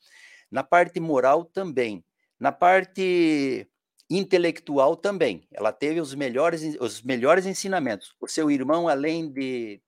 [0.50, 2.04] Na parte moral também.
[2.40, 3.68] Na parte
[4.10, 5.46] intelectual também.
[5.52, 8.16] Ela teve os melhores, os melhores ensinamentos.
[8.20, 9.80] O seu irmão, além de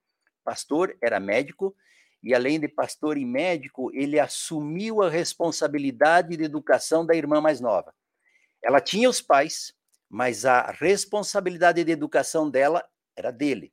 [0.44, 1.74] pastor, era médico,
[2.22, 7.60] e além de pastor e médico, ele assumiu a responsabilidade de educação da irmã mais
[7.60, 7.92] nova.
[8.68, 9.72] Ela tinha os pais,
[10.10, 13.72] mas a responsabilidade de educação dela era dele.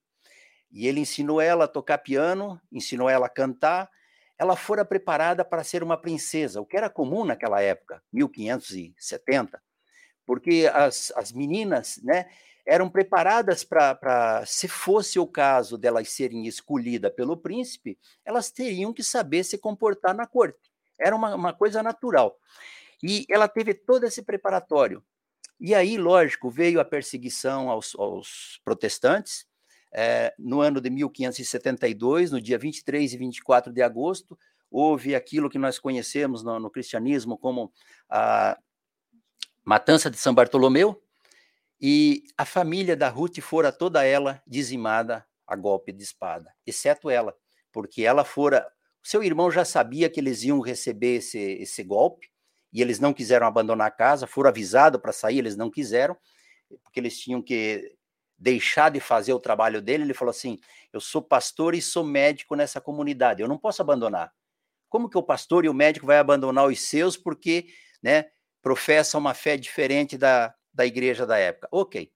[0.72, 3.92] E ele ensinou ela a tocar piano, ensinou ela a cantar.
[4.40, 9.62] Ela fora preparada para ser uma princesa, o que era comum naquela época, 1570,
[10.26, 12.30] porque as, as meninas né,
[12.66, 19.04] eram preparadas para, se fosse o caso delas serem escolhidas pelo príncipe, elas teriam que
[19.04, 20.72] saber se comportar na corte.
[20.98, 22.40] Era uma, uma coisa natural.
[23.04, 25.04] E ela teve todo esse preparatório.
[25.60, 29.46] E aí, lógico, veio a perseguição aos, aos protestantes.
[29.92, 34.38] É, no ano de 1572, no dia 23 e 24 de agosto,
[34.70, 37.72] houve aquilo que nós conhecemos no, no cristianismo como
[38.10, 38.58] a
[39.64, 41.02] matança de São Bartolomeu,
[41.80, 47.36] e a família da Ruth fora toda ela dizimada a golpe de espada, exceto ela,
[47.72, 48.66] porque ela fora.
[49.04, 52.28] Seu irmão já sabia que eles iam receber esse, esse golpe,
[52.76, 56.18] e eles não quiseram abandonar a casa, foram avisados para sair, eles não quiseram,
[56.84, 57.96] porque eles tinham que
[58.38, 60.04] deixar de fazer o trabalho dele.
[60.04, 60.60] Ele falou assim:
[60.92, 64.34] Eu sou pastor e sou médico nessa comunidade, eu não posso abandonar.
[64.90, 67.68] Como que o pastor e o médico vai abandonar os seus porque
[68.04, 68.26] né,
[68.62, 71.70] professam uma fé diferente da, da igreja da época?
[71.72, 72.12] Ok.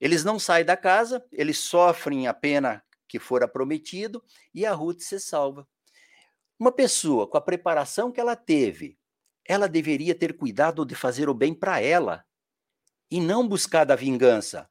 [0.00, 4.22] Eles não saem da casa, eles sofrem a pena que fora prometido
[4.54, 5.66] e a Ruth se salva.
[6.56, 8.96] Uma pessoa com a preparação que ela teve,
[9.44, 12.24] ela deveria ter cuidado de fazer o bem para ela
[13.10, 14.68] e não buscar da vingança.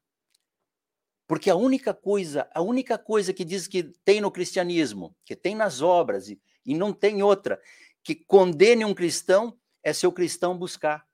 [1.28, 5.56] Porque a única coisa, a única coisa que diz que tem no cristianismo, que tem
[5.56, 7.62] nas obras e, e não tem outra,
[8.04, 11.08] que condene um cristão é seu cristão buscar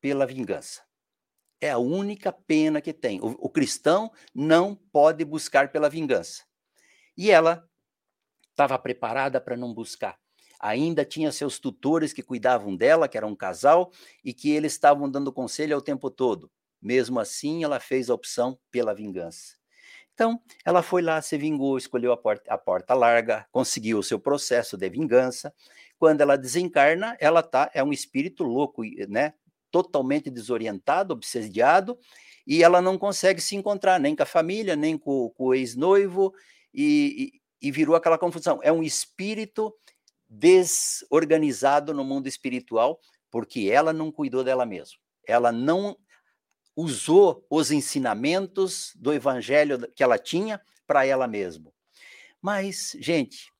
[0.00, 0.82] pela vingança.
[1.60, 3.20] É a única pena que tem.
[3.20, 6.44] O, o cristão não pode buscar pela vingança.
[7.16, 7.66] E ela
[8.50, 10.18] estava preparada para não buscar
[10.60, 13.90] ainda tinha seus tutores que cuidavam dela, que era um casal,
[14.24, 16.50] e que eles estavam dando conselho ao tempo todo.
[16.80, 19.56] Mesmo assim, ela fez a opção pela vingança.
[20.16, 24.18] Então, ela foi lá, se vingou, escolheu a porta, a porta larga, conseguiu o seu
[24.18, 25.52] processo de vingança.
[25.98, 29.34] Quando ela desencarna, ela tá é um espírito louco, né?
[29.70, 31.98] Totalmente desorientado, obsediado,
[32.46, 36.32] e ela não consegue se encontrar nem com a família, nem com, com o ex-noivo,
[36.72, 38.58] e, e, e virou aquela confusão.
[38.62, 39.74] É um espírito
[40.28, 44.98] desorganizado no mundo espiritual, porque ela não cuidou dela mesma.
[45.26, 45.96] Ela não
[46.74, 51.72] usou os ensinamentos do evangelho que ela tinha para ela mesma.
[52.40, 53.50] Mas, gente,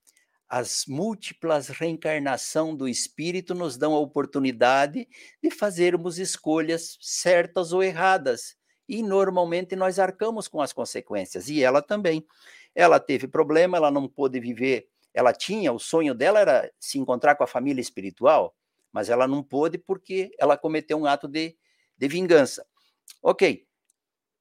[0.48, 5.08] as múltiplas reencarnação do espírito nos dão a oportunidade
[5.42, 8.56] de fazermos escolhas certas ou erradas,
[8.88, 12.24] e normalmente nós arcamos com as consequências, e ela também.
[12.74, 17.36] Ela teve problema, ela não pôde viver ela tinha, o sonho dela era se encontrar
[17.36, 18.54] com a família espiritual,
[18.92, 21.56] mas ela não pôde porque ela cometeu um ato de,
[21.96, 22.66] de vingança.
[23.22, 23.66] Ok,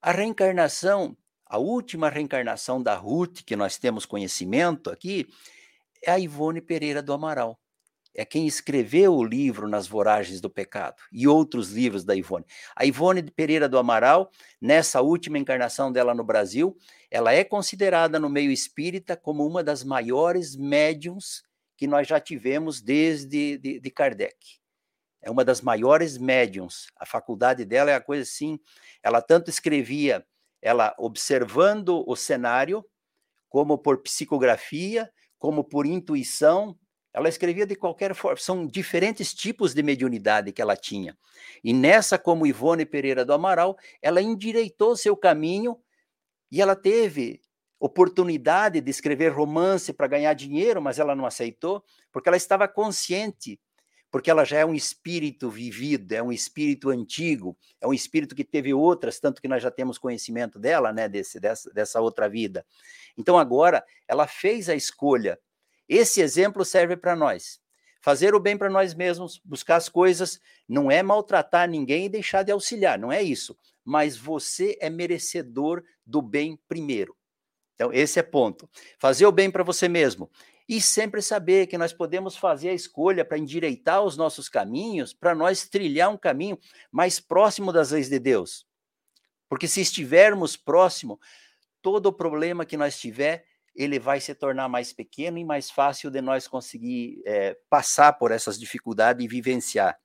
[0.02, 5.26] a reencarnação, a última reencarnação da Ruth, que nós temos conhecimento aqui,
[6.04, 7.58] é a Ivone Pereira do Amaral.
[8.16, 12.46] É quem escreveu o livro Nas Voragens do Pecado e outros livros da Ivone.
[12.76, 16.78] A Ivone Pereira do Amaral, nessa última encarnação dela no Brasil,
[17.12, 21.44] ela é considerada no meio espírita como uma das maiores médiums
[21.78, 24.36] que nós já tivemos desde de, de Kardec.
[25.22, 26.88] É uma das maiores médiums.
[26.96, 28.60] A faculdade dela é a coisa assim.
[29.04, 30.26] Ela tanto escrevia,
[30.62, 32.86] ela observando o cenário,
[33.50, 36.78] como por psicografia, como por intuição,
[37.16, 41.18] ela escrevia de qualquer forma, são diferentes tipos de mediunidade que ela tinha.
[41.64, 45.80] E nessa, como Ivone Pereira do Amaral, ela endireitou seu caminho
[46.52, 47.40] e ela teve
[47.80, 53.58] oportunidade de escrever romance para ganhar dinheiro, mas ela não aceitou, porque ela estava consciente,
[54.12, 58.44] porque ela já é um espírito vivido, é um espírito antigo, é um espírito que
[58.44, 62.66] teve outras, tanto que nós já temos conhecimento dela, né, desse, dessa, dessa outra vida.
[63.18, 65.40] Então agora ela fez a escolha
[65.88, 67.60] esse exemplo serve para nós.
[68.02, 72.44] Fazer o bem para nós mesmos, buscar as coisas, não é maltratar ninguém e deixar
[72.44, 73.58] de auxiliar, não é isso.
[73.84, 77.16] Mas você é merecedor do bem primeiro.
[77.74, 78.70] Então, esse é ponto.
[79.00, 80.30] Fazer o bem para você mesmo.
[80.68, 85.36] E sempre saber que nós podemos fazer a escolha para endireitar os nossos caminhos, para
[85.36, 86.58] nós trilhar um caminho
[86.92, 88.66] mais próximo das leis de Deus.
[89.48, 91.20] Porque se estivermos próximo,
[91.82, 93.46] todo o problema que nós tiver,
[93.76, 98.32] ele vai se tornar mais pequeno e mais fácil de nós conseguir é, passar por
[98.32, 100.00] essas dificuldades e vivenciar.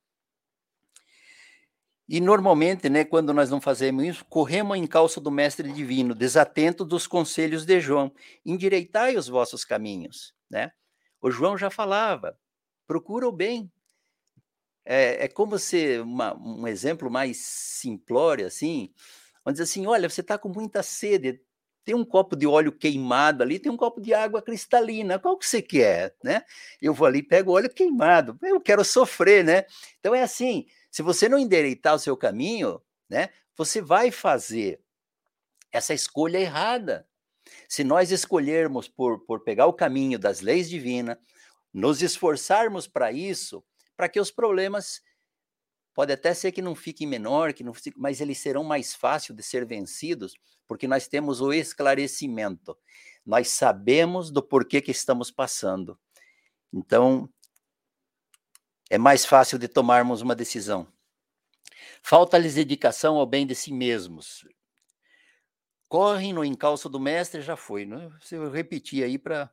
[2.08, 6.84] E normalmente, né, quando nós não fazemos isso, corremos em calça do Mestre Divino, desatento
[6.84, 8.12] dos conselhos de João,
[8.44, 10.72] endireitai os vossos caminhos, né?
[11.22, 12.36] O João já falava,
[12.84, 13.70] procura o bem.
[14.84, 18.92] É, é como ser uma, um exemplo mais simplório, assim,
[19.46, 21.40] onde diz assim, olha, você está com muita sede,
[21.84, 25.18] tem um copo de óleo queimado ali, tem um copo de água cristalina.
[25.18, 26.42] Qual que você quer, né?
[26.80, 28.38] Eu vou ali, pego óleo queimado.
[28.42, 29.64] Eu quero sofrer, né?
[29.98, 34.80] Então é assim, se você não endereitar o seu caminho, né, você vai fazer
[35.72, 37.06] essa escolha errada.
[37.68, 41.16] Se nós escolhermos por, por pegar o caminho das leis divinas,
[41.72, 43.64] nos esforçarmos para isso,
[43.96, 45.00] para que os problemas
[46.00, 49.36] Pode até ser que não fiquem menor, que não fique, mas eles serão mais fáceis
[49.36, 50.34] de ser vencidos,
[50.66, 52.74] porque nós temos o esclarecimento.
[53.22, 56.00] Nós sabemos do porquê que estamos passando.
[56.72, 57.28] Então,
[58.88, 60.90] é mais fácil de tomarmos uma decisão.
[62.02, 64.48] Falta-lhes dedicação ao bem de si mesmos.
[65.86, 67.84] Correm no encalço do mestre, já foi.
[67.84, 68.10] Né?
[68.22, 69.50] Se eu repetir aí para.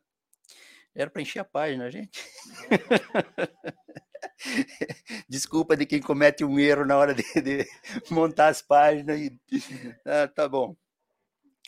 [0.96, 2.24] Era para encher a página, gente.
[5.28, 7.66] Desculpa de quem comete um erro na hora de, de
[8.10, 9.20] montar as páginas.
[9.20, 9.40] E...
[10.06, 10.76] Ah, tá bom.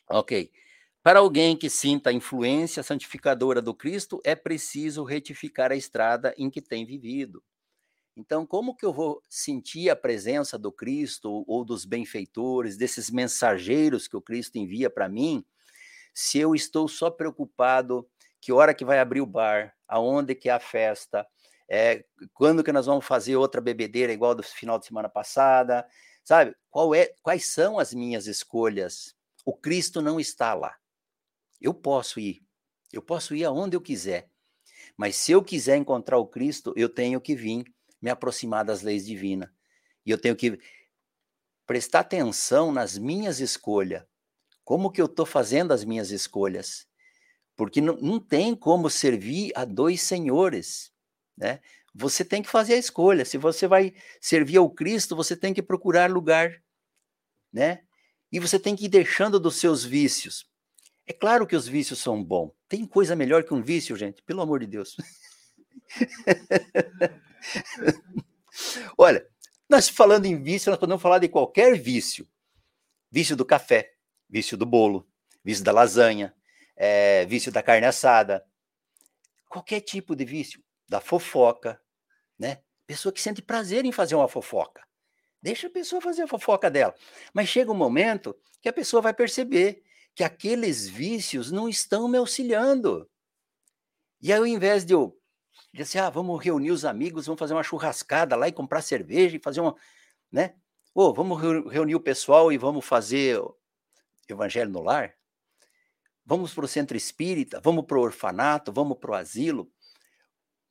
[0.10, 0.52] Ok.
[1.02, 6.50] Para alguém que sinta a influência santificadora do Cristo, é preciso retificar a estrada em
[6.50, 7.44] que tem vivido.
[8.16, 14.10] Então, como que eu vou sentir a presença do Cristo ou dos benfeitores, desses mensageiros
[14.10, 15.46] que o Cristo envia para mim,
[16.14, 18.06] se eu estou só preocupado
[18.42, 21.26] que hora que vai abrir o bar, aonde que é a festa,
[21.70, 22.04] é,
[22.34, 25.88] quando que nós vamos fazer outra bebedeira igual do final de semana passada,
[26.24, 26.56] sabe?
[26.72, 29.16] Qual é, quais são as minhas escolhas?
[29.46, 30.76] O Cristo não está lá.
[31.62, 32.42] Eu posso ir,
[32.92, 34.30] eu posso ir aonde eu quiser,
[34.98, 37.64] mas se eu quiser encontrar o Cristo, eu tenho que vir
[38.02, 39.50] me aproximar das leis divinas
[40.06, 40.60] e eu tenho que
[41.68, 44.04] prestar atenção nas minhas escolhas.
[44.64, 46.88] Como que eu estou fazendo as minhas escolhas?
[47.56, 50.92] Porque não, não tem como servir a dois senhores
[51.40, 51.62] né?
[51.96, 53.26] Você tem que fazer a escolha.
[53.26, 56.62] Se você vai servir ao Cristo, você tem que procurar lugar,
[57.52, 57.82] né?
[58.32, 60.48] E você tem que ir deixando dos seus vícios.
[61.08, 62.52] É claro que os vícios são bons.
[62.68, 64.22] Tem coisa melhor que um vício, gente?
[64.22, 64.96] Pelo amor de Deus.
[68.98, 69.26] Olha,
[69.68, 72.28] nós falando em vício, nós podemos falar de qualquer vício.
[73.12, 73.92] Vício do café,
[74.30, 75.10] vício do bolo,
[75.44, 76.32] vício da lasanha,
[76.76, 78.46] é, vício da carne assada.
[79.48, 81.80] Qualquer tipo de vício da fofoca,
[82.38, 82.64] né?
[82.88, 84.84] Pessoa que sente prazer em fazer uma fofoca.
[85.42, 86.94] Deixa a pessoa fazer a fofoca dela.
[87.32, 89.84] Mas chega um momento que a pessoa vai perceber
[90.16, 93.10] que aqueles vícios não estão me auxiliando.
[94.20, 95.18] E aí, ao invés de eu
[95.72, 99.38] dizer assim, ah, vamos reunir os amigos, vamos fazer uma churrascada lá e comprar cerveja
[99.38, 99.76] e fazer uma,
[100.32, 100.56] né?
[100.94, 101.40] Ou vamos
[101.72, 103.40] reunir o pessoal e vamos fazer
[104.28, 105.14] evangelho no lar?
[106.26, 109.72] Vamos para o centro espírita, vamos para o orfanato, vamos para o asilo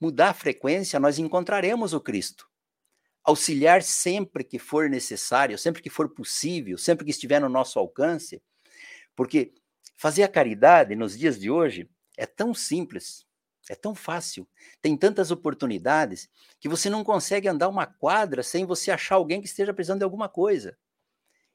[0.01, 2.49] mudar a frequência, nós encontraremos o Cristo.
[3.25, 8.43] Auxiliar sempre que for necessário, sempre que for possível, sempre que estiver no nosso alcance,
[9.17, 9.53] porque
[9.97, 13.27] fazer a caridade nos dias de hoje é tão simples,
[13.71, 14.49] É tão fácil,
[14.81, 16.29] tem tantas oportunidades
[16.59, 20.05] que você não consegue andar uma quadra sem você achar alguém que esteja precisando de
[20.05, 20.77] alguma coisa.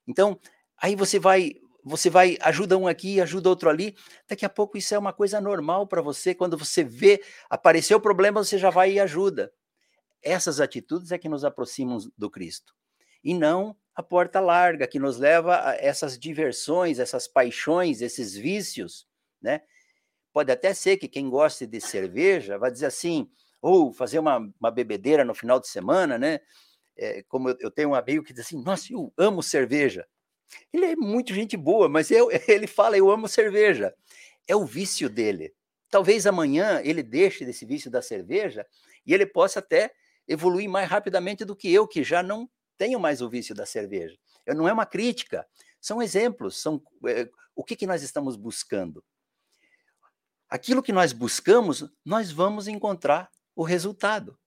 [0.08, 0.40] Então,
[0.78, 1.54] aí você vai,
[1.84, 3.96] você vai ajuda um aqui, ajuda outro ali.
[4.28, 6.34] Daqui a pouco isso é uma coisa normal para você.
[6.34, 9.52] Quando você vê aparecer o problema, você já vai e ajuda.
[10.22, 12.74] Essas atitudes é que nos aproximam do Cristo.
[13.24, 19.08] E não a porta larga que nos leva a essas diversões, essas paixões, esses vícios,
[19.42, 19.62] né?
[20.32, 23.30] Pode até ser que quem goste de cerveja vai dizer assim,
[23.62, 26.40] ou fazer uma, uma bebedeira no final de semana, né?
[26.98, 30.08] É, como eu, eu, tenho um amigo que diz assim, nossa, eu amo cerveja.
[30.72, 33.94] Ele é muito gente boa, mas eu, ele fala, eu amo cerveja.
[34.48, 35.54] É o vício dele.
[35.90, 38.66] Talvez amanhã ele deixe desse vício da cerveja
[39.06, 39.94] e ele possa até
[40.28, 44.18] evoluir mais rapidamente do que eu, que já não tenho mais o vício da cerveja.
[44.46, 45.46] Eu, não é uma crítica,
[45.80, 49.04] são exemplos, são é, o que, que nós estamos buscando
[50.54, 54.38] aquilo que nós buscamos, nós vamos encontrar o resultado.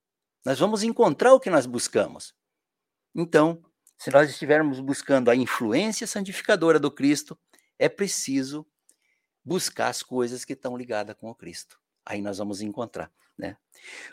[0.45, 2.33] Nós vamos encontrar o que nós buscamos.
[3.13, 3.61] Então,
[3.99, 7.39] se nós estivermos buscando a influência santificadora do Cristo,
[7.79, 8.67] é preciso
[9.45, 11.79] buscar as coisas que estão ligadas com o Cristo.
[12.05, 13.11] Aí nós vamos encontrar.
[13.39, 13.57] Né?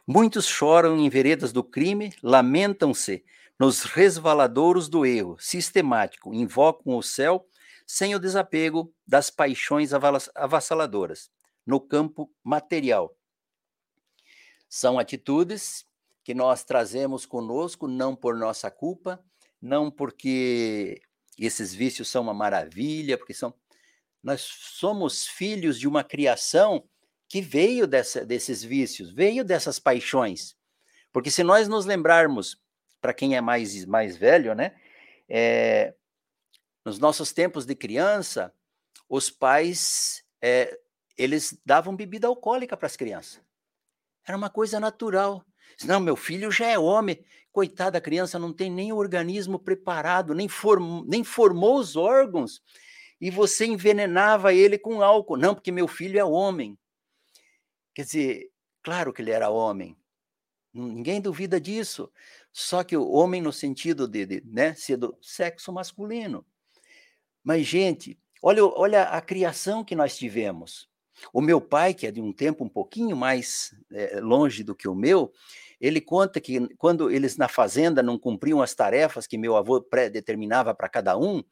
[0.06, 3.24] Muitos choram em veredas do crime, lamentam-se
[3.60, 7.48] nos resvaladouros do erro sistemático, invocam o céu
[7.86, 9.92] sem o desapego das paixões
[10.36, 11.30] avassaladoras
[11.66, 13.16] no campo material.
[14.68, 15.86] São atitudes
[16.24, 19.24] que nós trazemos conosco, não por nossa culpa,
[19.64, 21.01] não porque
[21.39, 23.53] esses vícios são uma maravilha, porque são.
[24.22, 26.88] Nós somos filhos de uma criação
[27.30, 30.57] que veio dessa, desses vícios, veio dessas paixões.
[31.14, 32.61] Porque se nós nos lembrarmos,
[32.99, 34.76] para quem é mais, mais velho, né?
[35.30, 35.93] É,
[36.84, 38.53] nos nossos tempos de criança,
[39.07, 40.78] os pais é,
[41.18, 43.41] eles davam bebida alcoólica para as crianças.
[44.28, 45.45] Era uma coisa natural.
[45.86, 47.24] Não, meu filho já é homem.
[47.54, 52.62] Coitada da criança, não tem nem organismo preparado, nem, form, nem formou os órgãos.
[53.22, 55.38] E você envenenava ele com álcool.
[55.38, 56.78] Não, porque meu filho é homem.
[57.93, 58.51] Quer dizer,
[58.82, 59.95] claro que ele era homem.
[60.74, 62.12] Ninguém duvida disso.
[62.51, 66.43] Só que o homem no sentido de, de né, ser do sexo masculino.
[67.43, 70.89] Mas, gente, olha, olha a criação que nós tivemos.
[71.32, 74.88] O meu pai, que é de um tempo um pouquinho mais é, longe do que
[74.88, 75.32] o meu,
[75.84, 80.74] ele conta que quando eles na fazenda não cumpriam as tarefas que meu avô pré-determinava
[80.74, 81.44] para cada um,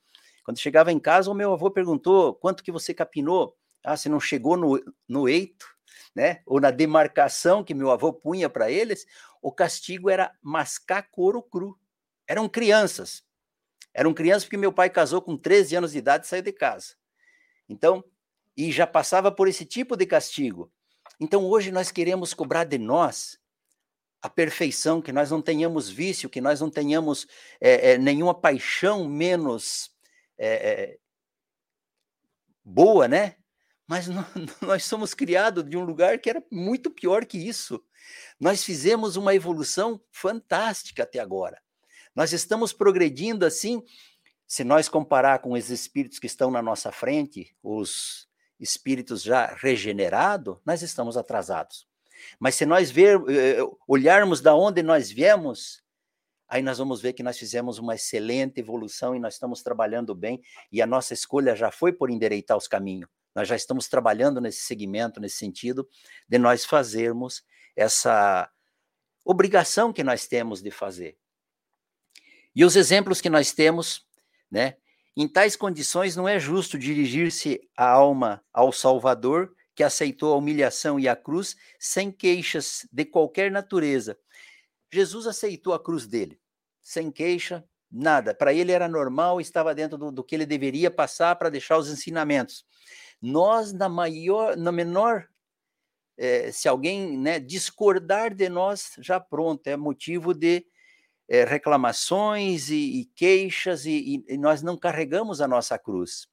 [0.46, 3.58] quando chegava em casa, o meu avô perguntou quanto que você capinou.
[3.84, 5.66] Ah, você não chegou no, no eito,
[6.16, 6.42] né?
[6.46, 9.06] Ou na demarcação que meu avô punha para eles,
[9.42, 11.78] o castigo era mascar couro cru.
[12.26, 13.26] Eram crianças.
[13.94, 16.94] Eram crianças porque meu pai casou com 13 anos de idade e saiu de casa.
[17.68, 18.02] Então,
[18.56, 20.72] e já passava por esse tipo de castigo.
[21.20, 23.41] Então hoje nós queremos cobrar de nós
[24.22, 27.28] a perfeição, que nós não tenhamos vício, que nós não tenhamos
[27.60, 29.92] é, é, nenhuma paixão menos
[30.38, 30.98] é,
[32.64, 33.36] boa, né?
[33.88, 34.08] Mas
[34.62, 37.84] nós somos criados de um lugar que era muito pior que isso.
[38.40, 41.62] Nós fizemos uma evolução fantástica até agora.
[42.16, 43.84] Nós estamos progredindo assim,
[44.48, 48.28] se nós comparar com os espíritos que estão na nossa frente, os
[48.60, 51.88] espíritos já regenerados, nós estamos atrasados.
[52.40, 53.58] Mas se nós ver, eh,
[53.88, 55.84] olharmos da onde nós viemos,
[56.48, 60.42] aí nós vamos ver que nós fizemos uma excelente evolução e nós estamos trabalhando bem
[60.72, 63.10] e a nossa escolha já foi por endereitar os caminhos.
[63.34, 65.88] Nós já estamos trabalhando nesse segmento, nesse sentido,
[66.28, 67.44] de nós fazermos
[67.76, 68.50] essa
[69.24, 71.18] obrigação que nós temos de fazer.
[72.56, 74.06] E os exemplos que nós temos,
[74.50, 74.76] né?
[75.16, 81.00] Em tais condições, não é justo dirigir-se a alma ao Salvador, que aceitou a humilhação
[81.00, 84.18] e a cruz, sem queixas de qualquer natureza.
[84.92, 86.40] Jesus aceitou a cruz dele,
[86.82, 88.34] sem queixa, nada.
[88.34, 91.90] Para ele era normal, estava dentro do, do que ele deveria passar para deixar os
[91.90, 92.66] ensinamentos.
[93.22, 95.28] Nós, na maior, na menor,
[96.18, 100.66] é, se alguém né, discordar de nós, já pronto, é motivo de
[101.30, 106.28] é, reclamações e, e queixas, e, e nós não carregamos a nossa cruz.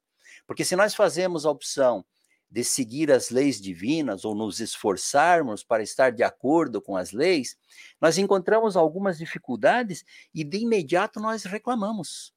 [0.45, 2.05] Porque se nós fazemos a opção
[2.49, 7.55] de seguir as leis divinas ou nos esforçarmos para estar de acordo com as leis,
[8.01, 12.33] nós encontramos algumas dificuldades e de imediato nós reclamamos.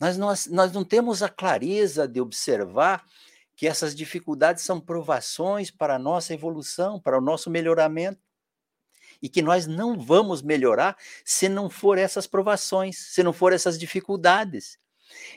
[0.00, 3.04] Nós, nós, nós não temos a clareza de observar
[3.56, 8.20] que essas dificuldades são provações para a nossa evolução, para o nosso melhoramento
[9.22, 13.78] e que nós não vamos melhorar se não for essas provações, se não for essas
[13.78, 14.78] dificuldades.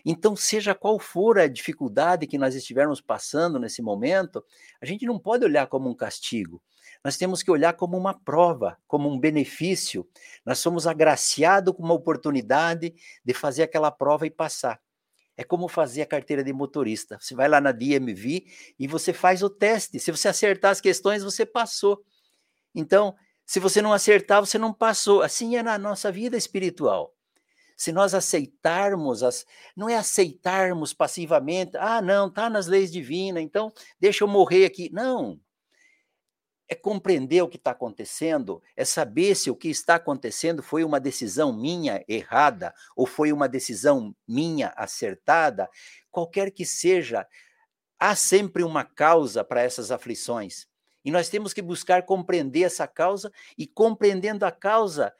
[0.06, 4.44] Então, seja qual for a dificuldade que nós estivermos passando nesse momento,
[4.82, 6.62] a gente não pode olhar como um castigo.
[7.04, 10.08] Nós temos que olhar como uma prova, como um benefício.
[10.46, 14.80] Nós somos agraciados com uma oportunidade de fazer aquela prova e passar.
[15.36, 17.18] É como fazer a carteira de motorista.
[17.22, 18.46] Você vai lá na DMV
[18.80, 20.00] e você faz o teste.
[20.00, 22.04] Se você acertar as questões, você passou.
[22.74, 23.16] Então,
[23.46, 25.22] se você não acertar, você não passou.
[25.22, 27.14] Assim é na nossa vida espiritual.
[27.78, 33.72] Se nós aceitarmos, as, não é aceitarmos passivamente, ah, não, está nas leis divinas, então
[34.00, 34.90] deixa eu morrer aqui.
[34.92, 35.40] Não.
[36.68, 41.00] É compreender o que está acontecendo, é saber se o que está acontecendo foi uma
[41.00, 45.70] decisão minha errada ou foi uma decisão minha acertada.
[46.12, 47.26] Qualquer que seja,
[48.00, 50.68] há sempre uma causa para essas aflições.
[51.06, 55.14] E nós temos que buscar compreender essa causa, e compreendendo a causa,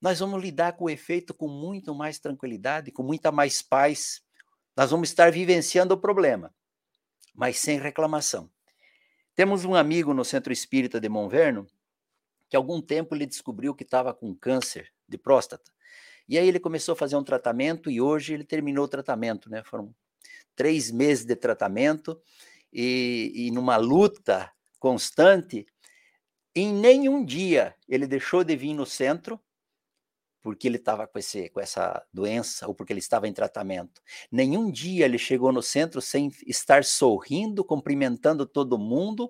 [0.00, 4.22] nós vamos lidar com o efeito com muito mais tranquilidade, com muita mais paz.
[4.76, 6.54] Nós vamos estar vivenciando o problema,
[7.34, 8.50] mas sem reclamação.
[9.34, 11.66] Temos um amigo no Centro Espírita de Monverno
[12.48, 15.70] que algum tempo ele descobriu que estava com câncer de próstata.
[16.28, 19.62] E aí ele começou a fazer um tratamento e hoje ele terminou o tratamento, né?
[19.64, 19.94] Foram
[20.54, 22.20] três meses de tratamento
[22.72, 25.66] e, e numa luta constante,
[26.54, 29.40] em nenhum dia ele deixou de vir no centro
[30.46, 31.18] porque ele estava com,
[31.52, 34.00] com essa doença ou porque ele estava em tratamento.
[34.30, 39.28] Nenhum dia ele chegou no centro sem estar sorrindo, cumprimentando todo mundo.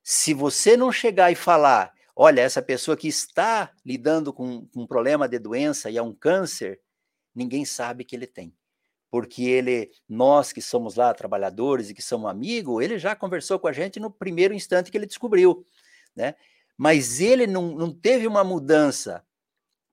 [0.00, 4.86] Se você não chegar e falar, olha, essa pessoa que está lidando com, com um
[4.86, 6.80] problema de doença e é um câncer,
[7.34, 8.54] ninguém sabe que ele tem
[9.10, 13.66] porque ele, nós que somos lá trabalhadores e que somos amigos, ele já conversou com
[13.66, 15.66] a gente no primeiro instante que ele descobriu,
[16.14, 16.34] né?
[16.76, 19.24] Mas ele não, não teve uma mudança,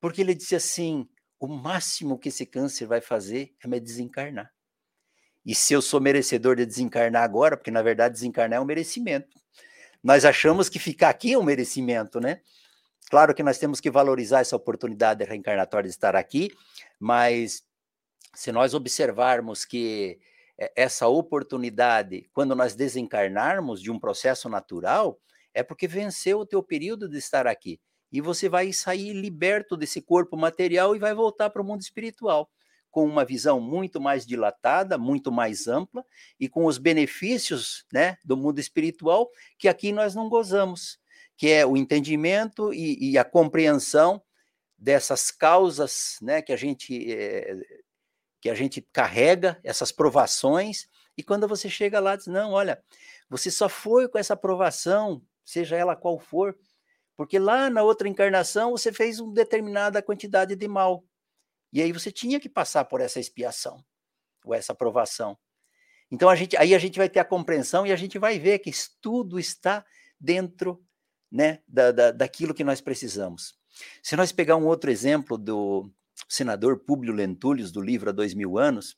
[0.06, 4.54] porque ele disse assim: o máximo que esse câncer vai fazer é me desencarnar.
[5.44, 9.36] E se eu sou merecedor de desencarnar agora, porque na verdade desencarnar é um merecimento.
[10.04, 12.42] Nós achamos que ficar aqui é um merecimento, né?
[13.10, 16.52] Claro que nós temos que valorizar essa oportunidade reencarnatória de estar aqui,
[17.00, 17.64] mas
[18.36, 20.20] se nós observarmos que
[20.76, 25.20] essa oportunidade, quando nós desencarnarmos de um processo natural,
[25.52, 27.82] é porque venceu o teu período de estar aqui.
[28.16, 32.50] E você vai sair liberto desse corpo material e vai voltar para o mundo espiritual,
[32.90, 36.02] com uma visão muito mais dilatada, muito mais ampla
[36.40, 40.98] e com os benefícios né, do mundo espiritual que aqui nós não gozamos,
[41.36, 44.24] que é o entendimento e, e a compreensão
[44.78, 47.54] dessas causas né, que a gente é,
[48.40, 50.88] que a gente carrega essas provações,
[51.18, 52.82] e quando você chega lá, diz: não, olha,
[53.30, 56.56] você só foi com essa provação, seja ela qual for,
[57.16, 61.04] porque lá na outra encarnação você fez uma determinada quantidade de mal.
[61.72, 63.84] E aí você tinha que passar por essa expiação,
[64.44, 65.38] ou essa provação.
[66.12, 68.60] Então a gente, aí a gente vai ter a compreensão e a gente vai ver
[68.60, 69.86] que tudo está
[70.20, 70.84] dentro
[71.32, 73.58] né, da, da, daquilo que nós precisamos.
[74.02, 75.92] Se nós pegar um outro exemplo do,
[76.28, 78.98] senador Públio Lentulhos, do livro Há Dois Mil Anos,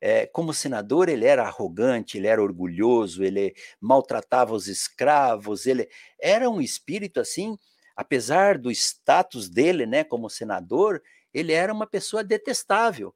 [0.00, 5.88] é, como senador ele era arrogante, ele era orgulhoso, ele maltratava os escravos, ele
[6.20, 7.56] era um espírito assim,
[7.96, 11.02] apesar do status dele, né, como senador,
[11.32, 13.14] ele era uma pessoa detestável.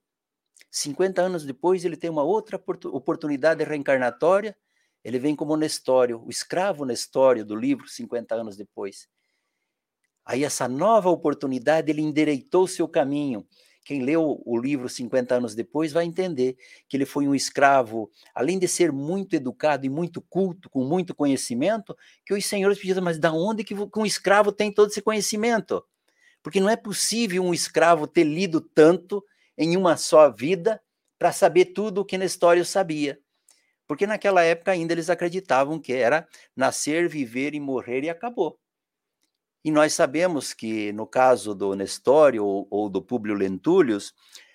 [0.71, 4.57] 50 anos depois, ele tem uma outra oportunidade reencarnatória,
[5.05, 9.09] ele vem como Nestório, o escravo Nestório do livro 50 anos depois.
[10.25, 13.47] Aí essa nova oportunidade, ele endereitou seu caminho.
[13.89, 18.59] Quem leu o livro 50 anos depois vai entender que ele foi um escravo, além
[18.59, 23.19] de ser muito educado e muito culto, com muito conhecimento, que os senhores pediram, mas
[23.19, 25.83] da onde que um escravo tem todo esse conhecimento?
[26.43, 29.25] Porque não é possível um escravo ter lido tanto
[29.57, 30.79] em uma só vida
[31.19, 33.19] para saber tudo o que Nestório sabia.
[33.87, 38.61] Porque naquela época ainda eles acreditavam que era nascer, viver e morrer e acabou.
[39.69, 44.15] E nós sabemos que, no caso do Nestório ou, ou do Públio Lentulhus,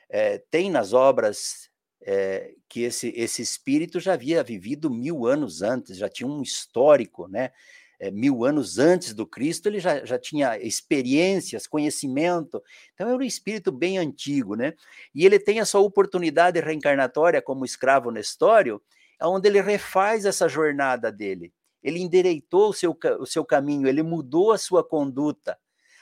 [0.09, 1.69] é, tem nas obras
[2.01, 7.27] é, que esse, esse espírito já havia vivido mil anos antes, já tinha um histórico,
[7.27, 7.51] né?
[7.99, 12.59] É, mil anos antes do Cristo, ele já, já tinha experiências, conhecimento.
[12.95, 14.73] Então, era um espírito bem antigo, né?
[15.13, 18.81] E ele tem a sua oportunidade reencarnatória como escravo Nestório,
[19.21, 21.53] onde ele refaz essa jornada dele
[21.83, 25.59] ele endereitou o seu, o seu caminho, ele mudou a sua conduta.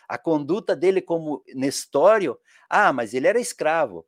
[0.07, 2.37] A conduta dele como Nestório,
[2.69, 4.05] ah, mas ele era escravo.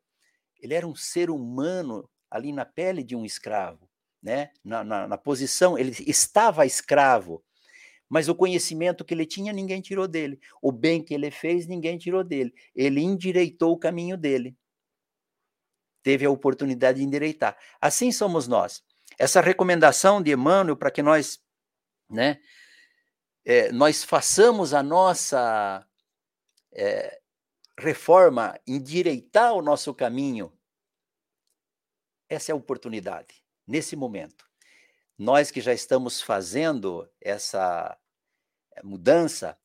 [0.61, 3.89] Ele era um ser humano ali na pele de um escravo,
[4.21, 4.51] né?
[4.63, 7.43] na, na, na posição, ele estava escravo,
[8.09, 10.39] mas o conhecimento que ele tinha, ninguém tirou dele.
[10.61, 12.53] O bem que ele fez, ninguém tirou dele.
[12.75, 14.55] Ele endireitou o caminho dele.
[16.03, 17.57] Teve a oportunidade de endireitar.
[17.81, 18.83] Assim somos nós.
[19.17, 21.42] Essa recomendação de Emmanuel para que nós
[22.09, 22.39] né?
[23.45, 25.85] é, nós façamos a nossa
[26.71, 27.19] é,
[27.77, 30.51] reforma, endireitar o nosso caminho,
[32.29, 34.45] essa é a oportunidade, nesse momento.
[35.17, 37.97] Nós que já estamos fazendo essa
[38.75, 39.57] é, mudança,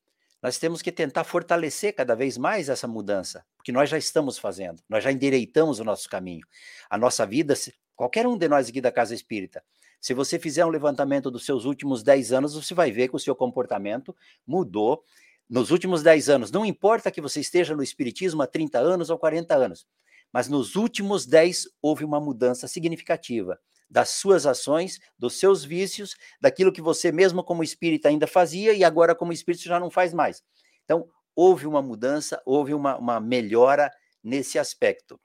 [0.43, 4.83] nós temos que tentar fortalecer cada vez mais essa mudança, porque nós já estamos fazendo,
[4.89, 6.47] nós já endireitamos o nosso caminho.
[6.91, 7.55] A nossa vida,
[7.97, 9.65] qualquer um de nós aqui da Casa Espírita,
[10.01, 13.19] se você fizer um levantamento dos seus últimos 10 anos, você vai ver que o
[13.19, 14.15] seu comportamento
[14.47, 15.03] mudou
[15.49, 16.53] nos últimos 10 anos.
[16.53, 19.87] Não importa que você esteja no Espiritismo há 30 anos ou 40 anos,
[20.33, 23.59] mas nos últimos 10 houve uma mudança significativa
[23.91, 28.85] das suas ações, dos seus vícios, daquilo que você mesmo como espírita ainda fazia e
[28.85, 30.43] agora como espírito já não faz mais.
[30.85, 33.91] Então, houve uma mudança, houve uma, uma melhora
[34.23, 35.19] nesse aspecto.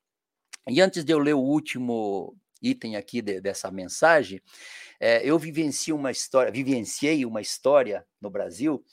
[0.68, 4.42] E antes de eu ler o último item aqui de, dessa mensagem,
[5.00, 8.84] é, eu vivenciei uma história, vivenciei uma história no Brasil,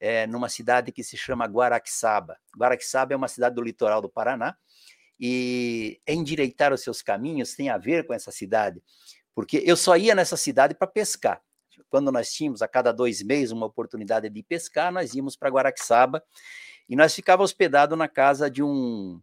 [0.00, 2.38] é, numa cidade que se chama Guaraxaba.
[2.56, 4.56] Guaraxaba é uma cidade do litoral do Paraná,
[5.20, 8.80] e endireitar os seus caminhos tem a ver com essa cidade,
[9.34, 11.42] porque eu só ia nessa cidade para pescar.
[11.88, 16.22] Quando nós tínhamos a cada dois meses uma oportunidade de pescar, nós íamos para Guaraxaba
[16.88, 19.20] e nós ficávamos hospedados na casa de um,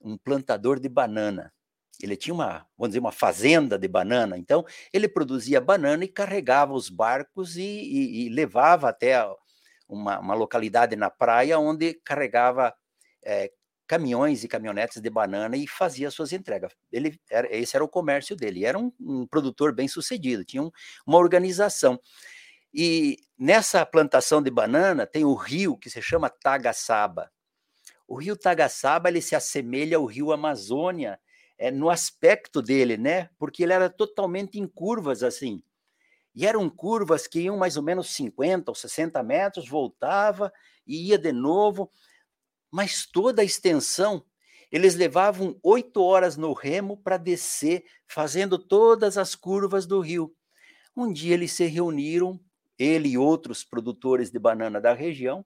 [0.00, 1.52] um plantador de banana.
[2.02, 4.38] Ele tinha uma, vamos dizer, uma fazenda de banana.
[4.38, 9.22] Então, ele produzia banana e carregava os barcos e, e, e levava até
[9.88, 12.74] uma, uma, localidade na praia onde carregava
[13.24, 13.50] é,
[13.86, 16.72] caminhões e caminhonetes de banana e fazia suas entregas.
[16.92, 18.64] Ele era, esse era o comércio dele.
[18.64, 20.70] Era um, um produtor bem sucedido, tinha um,
[21.04, 22.00] uma organização.
[22.72, 27.30] E nessa plantação de banana tem o rio que se chama Tagaçaba.
[28.06, 31.18] O rio Tagaçaba ele se assemelha ao rio Amazônia
[31.60, 33.28] é, no aspecto dele, né?
[33.38, 35.62] Porque ele era totalmente em curvas assim.
[36.34, 40.50] E eram curvas que iam mais ou menos 50 ou 60 metros, voltava
[40.86, 41.90] e ia de novo,
[42.70, 44.24] mas toda a extensão,
[44.72, 50.34] eles levavam oito horas no remo para descer, fazendo todas as curvas do rio.
[50.96, 52.40] Um dia eles se reuniram,
[52.78, 55.44] ele e outros produtores de banana da região,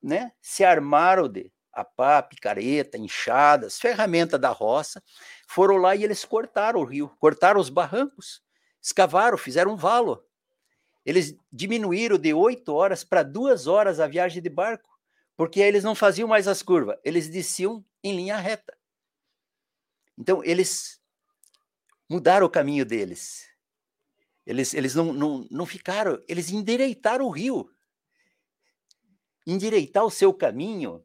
[0.00, 0.30] né?
[0.40, 5.02] Se armaram de a pá, picareta, enxadas, ferramenta da roça,
[5.48, 8.42] foram lá e eles cortaram o rio, cortaram os barrancos,
[8.80, 10.24] escavaram, fizeram um valo.
[11.04, 14.90] Eles diminuíram de oito horas para duas horas a viagem de barco,
[15.36, 18.76] porque eles não faziam mais as curvas, eles desciam em linha reta.
[20.18, 21.00] Então, eles
[22.08, 23.50] mudaram o caminho deles.
[24.44, 27.70] Eles, eles não, não, não ficaram, eles endireitaram o rio.
[29.46, 31.04] Endireitar o seu caminho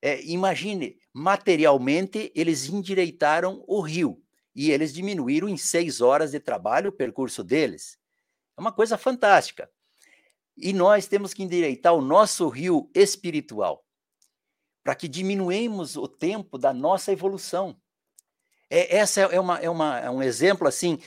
[0.00, 4.22] é, imagine, materialmente, eles endireitaram o rio
[4.54, 7.98] e eles diminuíram em seis horas de trabalho o percurso deles.
[8.56, 9.70] É uma coisa fantástica.
[10.56, 13.84] E nós temos que endireitar o nosso rio espiritual
[14.82, 17.78] para que diminuímos o tempo da nossa evolução.
[18.70, 20.98] É, essa é, uma, é, uma, é um exemplo assim.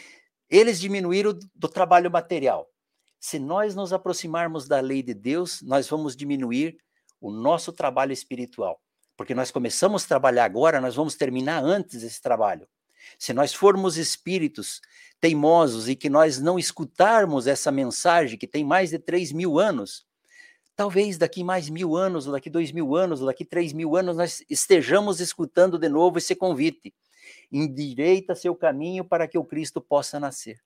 [0.50, 2.70] Eles diminuíram do trabalho material.
[3.20, 6.78] Se nós nos aproximarmos da lei de Deus, nós vamos diminuir
[7.22, 8.82] o nosso trabalho espiritual.
[9.16, 12.68] Porque nós começamos a trabalhar agora, nós vamos terminar antes esse trabalho.
[13.18, 14.82] Se nós formos espíritos
[15.20, 20.06] teimosos e que nós não escutarmos essa mensagem que tem mais de 3 mil anos,
[20.76, 24.18] talvez daqui mais mil anos, ou daqui dois mil anos, ou daqui três mil anos,
[24.18, 26.92] nós estejamos escutando de novo esse convite.
[27.52, 30.60] Endireita seu caminho para que o Cristo possa nascer.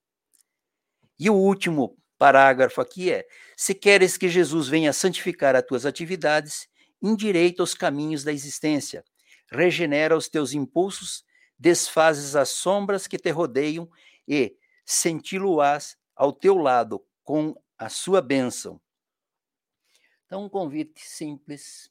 [1.20, 6.68] E o último parágrafo aqui é: se queres que Jesus venha santificar as tuas atividades,
[7.02, 9.04] endireita os caminhos da existência,
[9.52, 11.24] regenera os teus impulsos,
[11.58, 13.90] desfazes as sombras que te rodeiam
[14.28, 14.56] e
[14.86, 18.80] senti-lo-ás ao teu lado com a sua bênção.
[20.26, 21.90] Então, um convite simples,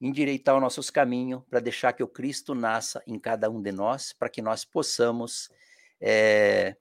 [0.00, 4.12] endireitar os nossos caminhos para deixar que o Cristo nasça em cada um de nós,
[4.12, 5.50] para que nós possamos
[6.00, 6.76] é,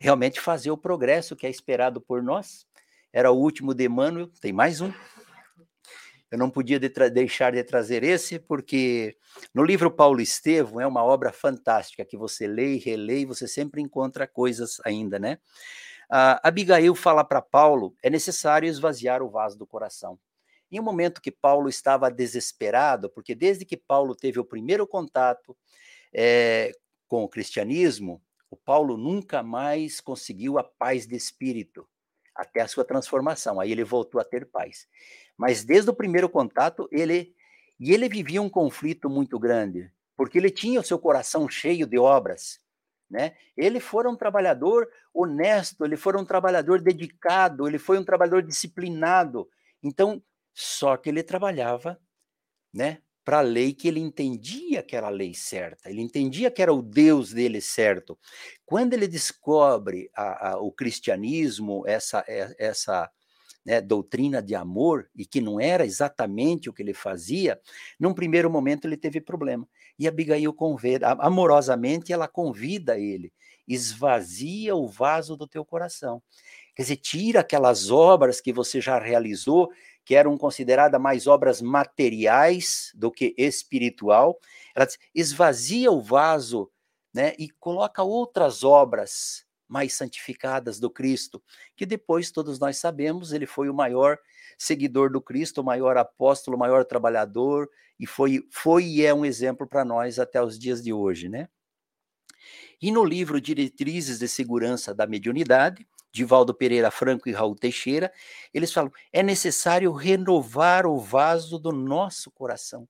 [0.00, 2.66] realmente fazer o progresso que é esperado por nós.
[3.12, 4.90] Era o último de Emmanuel, tem mais um.
[6.30, 9.16] Eu não podia de deixar de trazer esse, porque
[9.52, 13.48] no livro Paulo Estevam é uma obra fantástica que você lê e relê e você
[13.48, 15.38] sempre encontra coisas ainda, né?
[16.08, 20.18] Abigail fala para Paulo: é necessário esvaziar o vaso do coração.
[20.70, 25.56] Em um momento que Paulo estava desesperado, porque desde que Paulo teve o primeiro contato
[26.12, 26.70] é,
[27.08, 31.86] com o cristianismo, o Paulo nunca mais conseguiu a paz de espírito
[32.34, 33.60] até a sua transformação.
[33.60, 34.88] Aí ele voltou a ter paz.
[35.36, 37.34] Mas desde o primeiro contato, ele
[37.78, 41.98] e ele vivia um conflito muito grande, porque ele tinha o seu coração cheio de
[41.98, 42.60] obras,
[43.08, 43.34] né?
[43.56, 49.48] Ele foi um trabalhador honesto, ele foi um trabalhador dedicado, ele foi um trabalhador disciplinado.
[49.82, 50.22] Então,
[50.52, 51.98] só que ele trabalhava,
[52.72, 56.62] né, para a lei que ele entendia que era a lei certa, ele entendia que
[56.62, 58.18] era o Deus dele certo.
[58.64, 63.10] Quando ele descobre a, a, o cristianismo, essa, é, essa
[63.64, 67.60] né, doutrina de amor, e que não era exatamente o que ele fazia,
[67.98, 69.68] num primeiro momento ele teve problema.
[69.98, 73.32] E Abigail convida, amorosamente, ela convida ele,
[73.68, 76.22] esvazia o vaso do teu coração.
[76.74, 79.70] Quer dizer, tira aquelas obras que você já realizou,
[80.04, 84.38] que eram consideradas mais obras materiais do que espiritual.
[84.74, 86.70] Ela diz, esvazia o vaso
[87.12, 91.40] né, e coloca outras obras mais santificadas do Cristo,
[91.76, 94.18] que depois todos nós sabemos, ele foi o maior
[94.58, 99.24] seguidor do Cristo, o maior apóstolo, o maior trabalhador, e foi, foi e é um
[99.24, 101.48] exemplo para nós até os dias de hoje, né?
[102.82, 108.12] E no livro Diretrizes de Segurança da Mediunidade, de Valdo Pereira Franco e Raul Teixeira,
[108.52, 112.88] eles falam: é necessário renovar o vaso do nosso coração.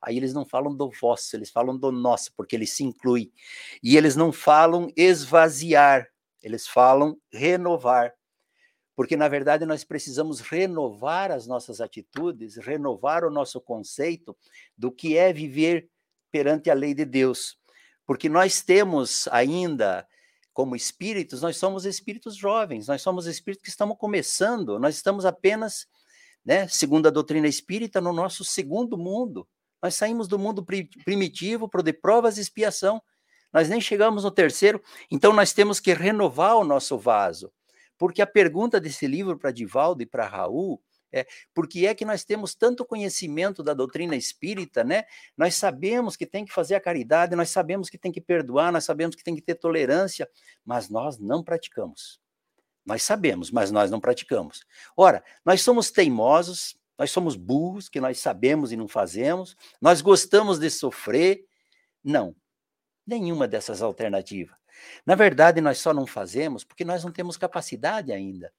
[0.00, 3.32] Aí eles não falam do vosso, eles falam do nosso, porque ele se inclui.
[3.80, 6.08] E eles não falam esvaziar,
[6.42, 8.12] eles falam renovar.
[8.96, 14.36] Porque, na verdade, nós precisamos renovar as nossas atitudes, renovar o nosso conceito
[14.76, 15.88] do que é viver
[16.30, 17.56] perante a lei de Deus.
[18.04, 20.06] Porque nós temos ainda
[20.52, 25.86] como espíritos, nós somos espíritos jovens, nós somos espíritos que estamos começando, nós estamos apenas,
[26.44, 29.48] né, segundo a doutrina espírita, no nosso segundo mundo.
[29.82, 30.64] Nós saímos do mundo
[31.04, 33.02] primitivo para de provas e expiação.
[33.52, 34.80] Nós nem chegamos no terceiro,
[35.10, 37.52] então nós temos que renovar o nosso vaso.
[37.98, 40.82] Porque a pergunta desse livro para Divaldo e para Raul
[41.12, 45.04] é, por que é que nós temos tanto conhecimento da doutrina espírita, né?
[45.36, 48.84] Nós sabemos que tem que fazer a caridade, nós sabemos que tem que perdoar, nós
[48.84, 50.28] sabemos que tem que ter tolerância,
[50.64, 52.20] mas nós não praticamos.
[52.84, 54.64] Nós sabemos, mas nós não praticamos.
[54.96, 60.58] Ora, nós somos teimosos, nós somos burros, que nós sabemos e não fazemos, nós gostamos
[60.58, 61.44] de sofrer.
[62.02, 62.34] Não,
[63.06, 64.61] nenhuma dessas alternativas.
[65.04, 68.52] Na verdade, nós só não fazemos porque nós não temos capacidade ainda.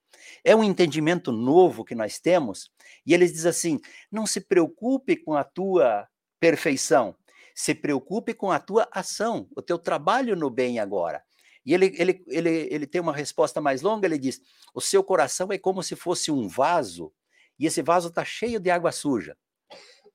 [0.44, 2.72] É um entendimento novo que nós temos,
[3.06, 3.80] e eles dizem assim:
[4.12, 6.08] não se preocupe com a tua
[6.40, 7.16] perfeição,
[7.56, 11.24] se preocupe com a tua ação, o teu trabalho no bem agora.
[11.66, 14.42] E ele, ele, ele, ele tem uma resposta mais longa, ele diz:
[14.74, 17.14] o seu coração é como se fosse um vaso,
[17.58, 19.38] e esse vaso está cheio de água suja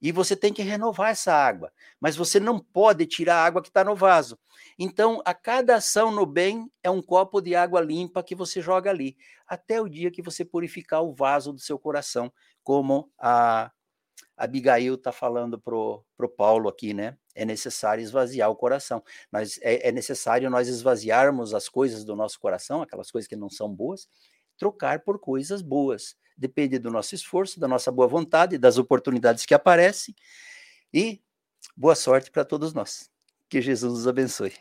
[0.01, 3.67] e você tem que renovar essa água, mas você não pode tirar a água que
[3.67, 4.37] está no vaso.
[4.77, 8.89] Então, a cada ação no bem é um copo de água limpa que você joga
[8.89, 12.31] ali, até o dia que você purificar o vaso do seu coração,
[12.63, 13.71] como a
[14.37, 17.17] Abigail está falando para o Paulo aqui, né?
[17.35, 19.03] É necessário esvaziar o coração.
[19.29, 23.49] Mas é, é necessário nós esvaziarmos as coisas do nosso coração, aquelas coisas que não
[23.49, 24.07] são boas,
[24.57, 29.53] trocar por coisas boas depende do nosso esforço, da nossa boa vontade, das oportunidades que
[29.53, 30.15] aparecem.
[30.93, 31.21] E
[31.75, 33.11] boa sorte para todos nós.
[33.49, 34.53] Que Jesus nos abençoe.